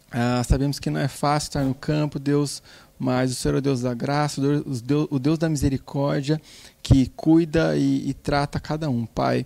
[0.10, 2.62] Uh, sabemos que não é fácil estar no campo, Deus,
[2.98, 6.40] mas o Senhor é o Deus da graça, o Deus, o Deus da misericórdia,
[6.84, 9.46] que cuida e, e trata cada um, Pai.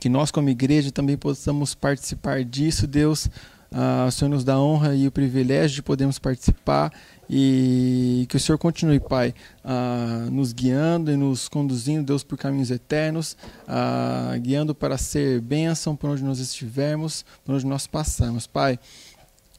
[0.00, 3.30] Que nós, como igreja, também possamos participar disso, Deus.
[3.70, 6.92] Uh, o Senhor nos dá a honra e o privilégio de podermos participar
[7.28, 12.70] e que o Senhor continue, Pai, uh, nos guiando e nos conduzindo, Deus, por caminhos
[12.70, 13.36] eternos,
[13.66, 18.78] uh, guiando para ser bênção por onde nós estivermos, por onde nós passamos, Pai.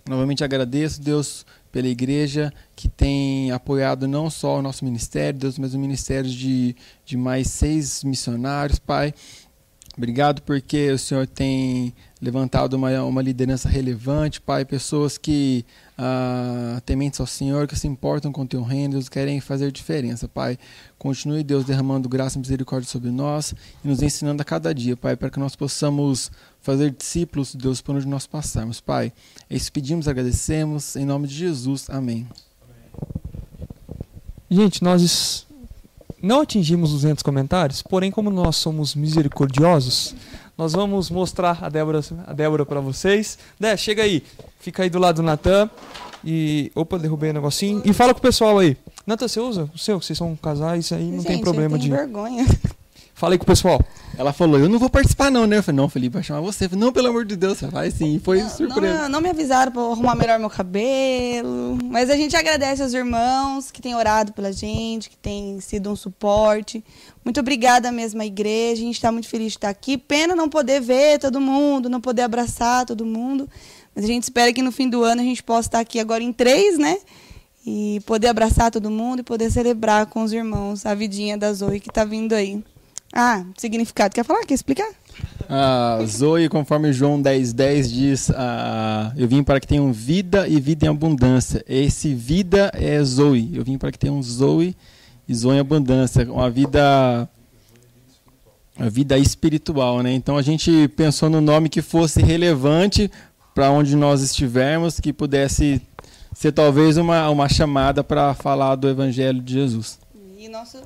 [0.07, 5.73] Novamente agradeço, Deus, pela igreja que tem apoiado não só o nosso ministério, Deus, mas
[5.73, 9.13] o ministério de, de mais seis missionários, Pai.
[9.97, 15.65] Obrigado porque o Senhor tem levantado uma, uma liderança relevante, Pai, pessoas que
[15.97, 20.27] ah, tementes ao Senhor, que se importam com o teu reino, Deus, querem fazer diferença,
[20.27, 20.57] Pai.
[20.97, 23.53] Continue, Deus, derramando graça e misericórdia sobre nós
[23.83, 27.95] e nos ensinando a cada dia, Pai, para que nós possamos fazer discípulos, Deus, por
[27.95, 29.13] onde nós passarmos, Pai.
[29.49, 31.89] É isso pedimos, agradecemos, em nome de Jesus.
[31.89, 32.27] Amém.
[34.49, 35.45] Gente, nós
[36.21, 40.15] não atingimos 200 comentários, porém, como nós somos misericordiosos,
[40.57, 43.37] nós vamos mostrar a Débora, a Débora para vocês.
[43.59, 44.23] Dé, chega aí.
[44.59, 45.69] Fica aí do lado do Natan.
[46.25, 46.71] E.
[46.73, 47.81] Opa, derrubei o um negocinho.
[47.85, 48.75] E fala com o pessoal aí.
[49.05, 50.01] Natan, você usa o seu?
[50.01, 51.95] Vocês são casais aí, não Gente, tem problema eu tenho de.
[51.95, 52.45] vergonha.
[53.13, 53.79] Fala aí com o pessoal.
[54.17, 55.57] Ela falou, eu não vou participar não, né?
[55.59, 56.67] Eu falei, não, Felipe, vai chamar você.
[56.67, 58.15] Falei, não, pelo amor de Deus, você vai sim.
[58.15, 59.01] E foi Não, surpresa.
[59.03, 61.77] não, não me avisaram para arrumar melhor meu cabelo.
[61.85, 65.95] Mas a gente agradece aos irmãos que têm orado pela gente, que têm sido um
[65.95, 66.83] suporte.
[67.23, 68.81] Muito obrigada mesmo à igreja.
[68.81, 69.97] A gente está muito feliz de estar aqui.
[69.99, 73.47] Pena não poder ver todo mundo, não poder abraçar todo mundo.
[73.95, 76.23] Mas a gente espera que no fim do ano a gente possa estar aqui agora
[76.23, 76.97] em três, né?
[77.65, 81.79] E poder abraçar todo mundo e poder celebrar com os irmãos a vidinha da Zoe
[81.79, 82.63] que está vindo aí.
[83.13, 84.13] Ah, significado.
[84.13, 84.45] Quer falar?
[84.45, 84.89] Quer explicar?
[85.49, 90.59] Ah, Zoe, conforme João 10, 10 diz, ah, eu vim para que tenham vida e
[90.59, 91.63] vida em abundância.
[91.67, 93.55] Esse vida é Zoe.
[93.55, 94.75] Eu vim para que tenham Zoe
[95.27, 96.31] e Zoe em abundância.
[96.31, 97.29] Uma vida
[98.77, 100.13] uma vida espiritual, né?
[100.13, 103.09] Então a gente pensou no nome que fosse relevante
[103.53, 105.81] para onde nós estivermos, que pudesse
[106.31, 109.97] ser talvez uma, uma chamada para falar do Evangelho de Jesus.
[110.37, 110.77] E nosso,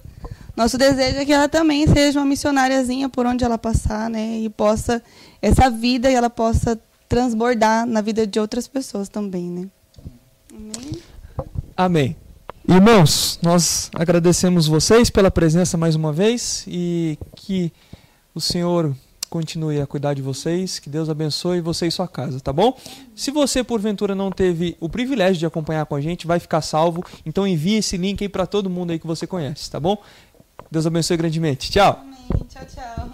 [0.56, 4.40] nosso desejo é que ela também seja uma missionáriazinha por onde ela passar, né?
[4.40, 5.02] E possa,
[5.42, 9.68] essa vida, e ela possa transbordar na vida de outras pessoas também, né?
[10.54, 11.02] Amém.
[11.78, 12.16] Amém.
[12.68, 17.74] Irmãos, nós agradecemos vocês pela presença mais uma vez e que
[18.36, 18.96] o Senhor
[19.32, 22.78] continue a cuidar de vocês, que Deus abençoe você e sua casa, tá bom?
[23.16, 27.02] Se você porventura não teve o privilégio de acompanhar com a gente, vai ficar salvo,
[27.26, 29.98] então envie esse link aí para todo mundo aí que você conhece, tá bom?
[30.72, 31.70] Deus abençoe grandemente.
[31.70, 32.02] Tchau.
[32.02, 32.46] Amém.
[32.48, 33.12] Tchau, tchau.